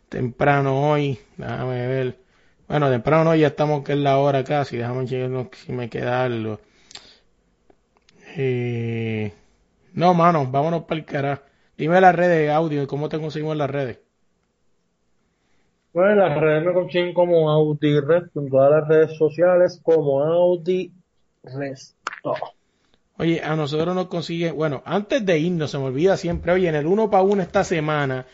[0.09, 2.18] temprano hoy, déjame ver.
[2.68, 6.24] Bueno, temprano no, ya estamos que es la hora casi, déjame checar si me queda
[6.24, 6.61] algo.
[8.37, 9.33] Eh,
[9.95, 11.43] no, mano, vámonos para el carajo.
[11.79, 14.01] Dime las redes de audio, ¿cómo te conseguimos en las redes?
[15.93, 20.93] Pues las redes me consiguen como Audi Resto en todas las redes sociales como Audi
[21.43, 22.35] Resto.
[23.16, 26.74] Oye, a nosotros nos consigue, bueno, antes de irnos, se me olvida siempre, oye, en
[26.76, 28.26] el uno para uno esta semana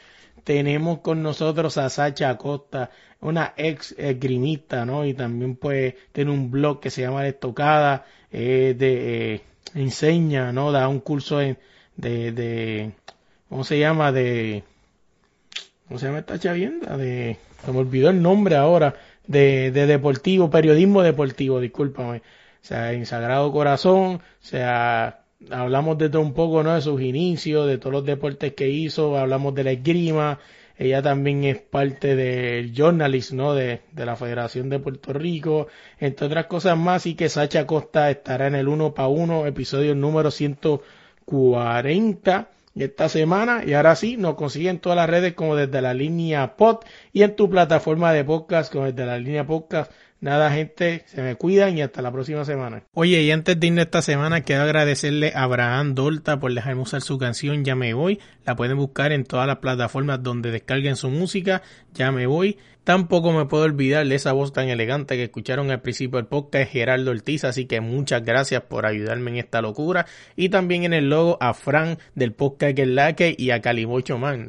[0.43, 2.91] tenemos con nosotros a Sacha Acosta,
[3.21, 5.07] una ex esgrimista, ¿no?
[5.07, 9.41] Y también pues tiene un blog que se llama La Estocada, eh, de, eh,
[9.75, 10.71] enseña, ¿no?
[10.73, 11.57] Da un curso en-
[11.97, 12.93] de, de,
[13.55, 14.11] ¿cómo se llama?
[14.11, 14.65] De,
[15.87, 16.97] ¿cómo se llama esta chavienda?
[16.97, 18.97] De, se me olvidó el nombre ahora,
[19.29, 22.19] de, de deportivo, periodismo deportivo, discúlpame.
[22.19, 22.23] O
[22.63, 25.21] sea, en Sagrado Corazón, o sea,
[25.53, 26.75] hablamos de un poco, ¿no?
[26.75, 30.41] De sus inicios, de todos los deportes que hizo, hablamos de la esgrima,
[30.77, 33.55] ella también es parte del journalist, ¿no?
[33.55, 35.69] De, de la Federación de Puerto Rico,
[36.01, 39.95] entre otras cosas más, y que Sacha Costa estará en el uno para uno, episodio
[39.95, 43.63] número 140 esta semana.
[43.65, 46.79] Y ahora sí, nos consiguen todas las redes como desde la línea pod
[47.13, 49.93] y en tu plataforma de podcast como desde la línea podcast.
[50.25, 52.83] Nada, gente, se me cuidan y hasta la próxima semana.
[52.95, 57.03] Oye, y antes de irnos esta semana, quiero agradecerle a Abraham Dolta por dejarme usar
[57.03, 58.19] su canción Ya me voy.
[58.47, 61.61] La pueden buscar en todas las plataformas donde descarguen su música.
[61.93, 62.57] Ya me voy.
[62.85, 66.73] Tampoco me puedo olvidar de esa voz tan elegante que escucharon al principio del podcast,
[66.73, 70.07] Gerardo Ortiz, así que muchas gracias por ayudarme en esta locura.
[70.37, 73.61] Y también en el logo a Fran del podcast que es la que y a
[73.61, 74.49] Calibocho Man.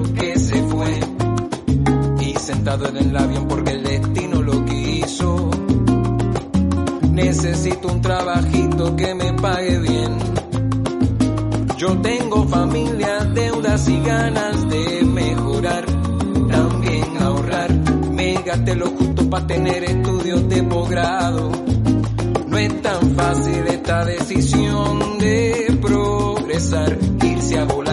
[2.63, 5.49] En el avión porque el destino lo quiso.
[7.11, 10.17] Necesito un trabajito que me pague bien.
[11.75, 15.85] Yo tengo familia, deudas y ganas de mejorar,
[16.51, 17.73] también ahorrar.
[18.11, 21.51] Me gasté lo justo para tener estudios de posgrado.
[22.47, 27.90] No es tan fácil esta decisión de progresar, irse a volar.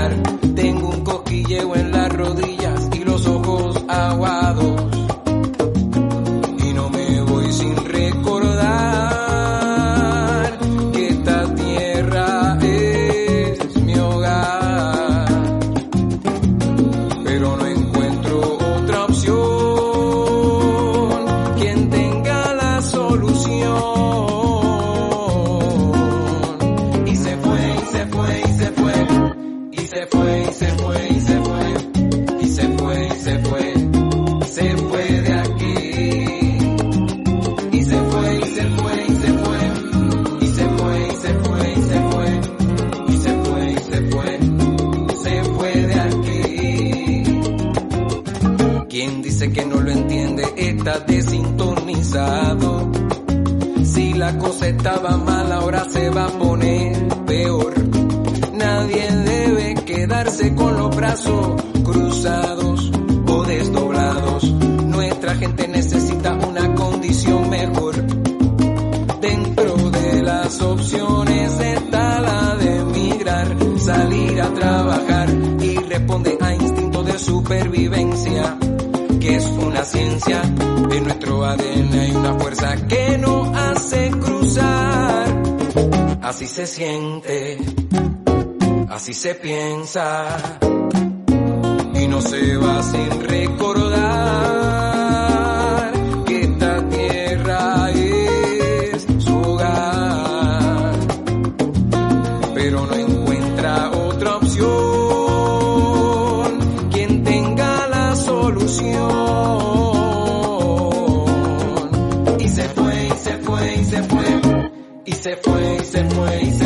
[61.85, 62.93] cruzados
[63.27, 64.45] o desdoblados.
[64.53, 67.95] Nuestra gente necesita una condición mejor.
[69.21, 75.31] Dentro de las opciones está la de emigrar, salir a trabajar
[75.61, 78.59] y responde a instinto de supervivencia,
[79.19, 80.43] que es una ciencia.
[80.91, 85.43] En nuestro ADN hay una fuerza que no hace cruzar.
[86.21, 87.57] Así se siente.
[88.99, 90.59] Así se piensa
[91.95, 93.93] y no se va sin recordar
[96.27, 100.99] que esta tierra es su hogar,
[102.57, 104.69] pero no encuentra otra opción
[106.91, 108.99] quien tenga la solución.
[112.41, 114.41] Y se fue, y se fue, y se fue,
[115.05, 116.43] y se fue, y se fue.
[116.43, 116.58] Y se fue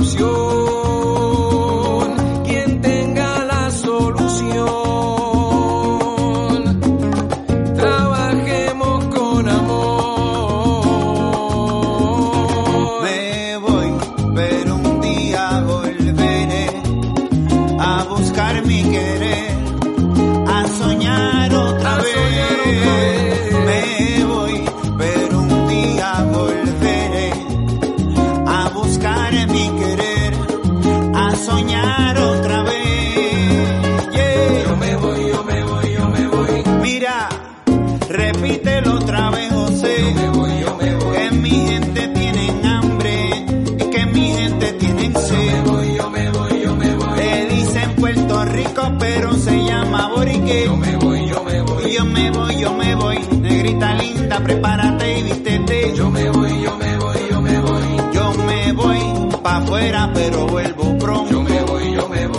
[0.00, 0.67] you.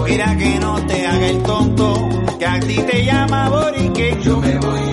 [0.10, 4.18] Mira que no te haga el tonto, que a ti te llama Borique.
[4.24, 4.89] Yo me voy.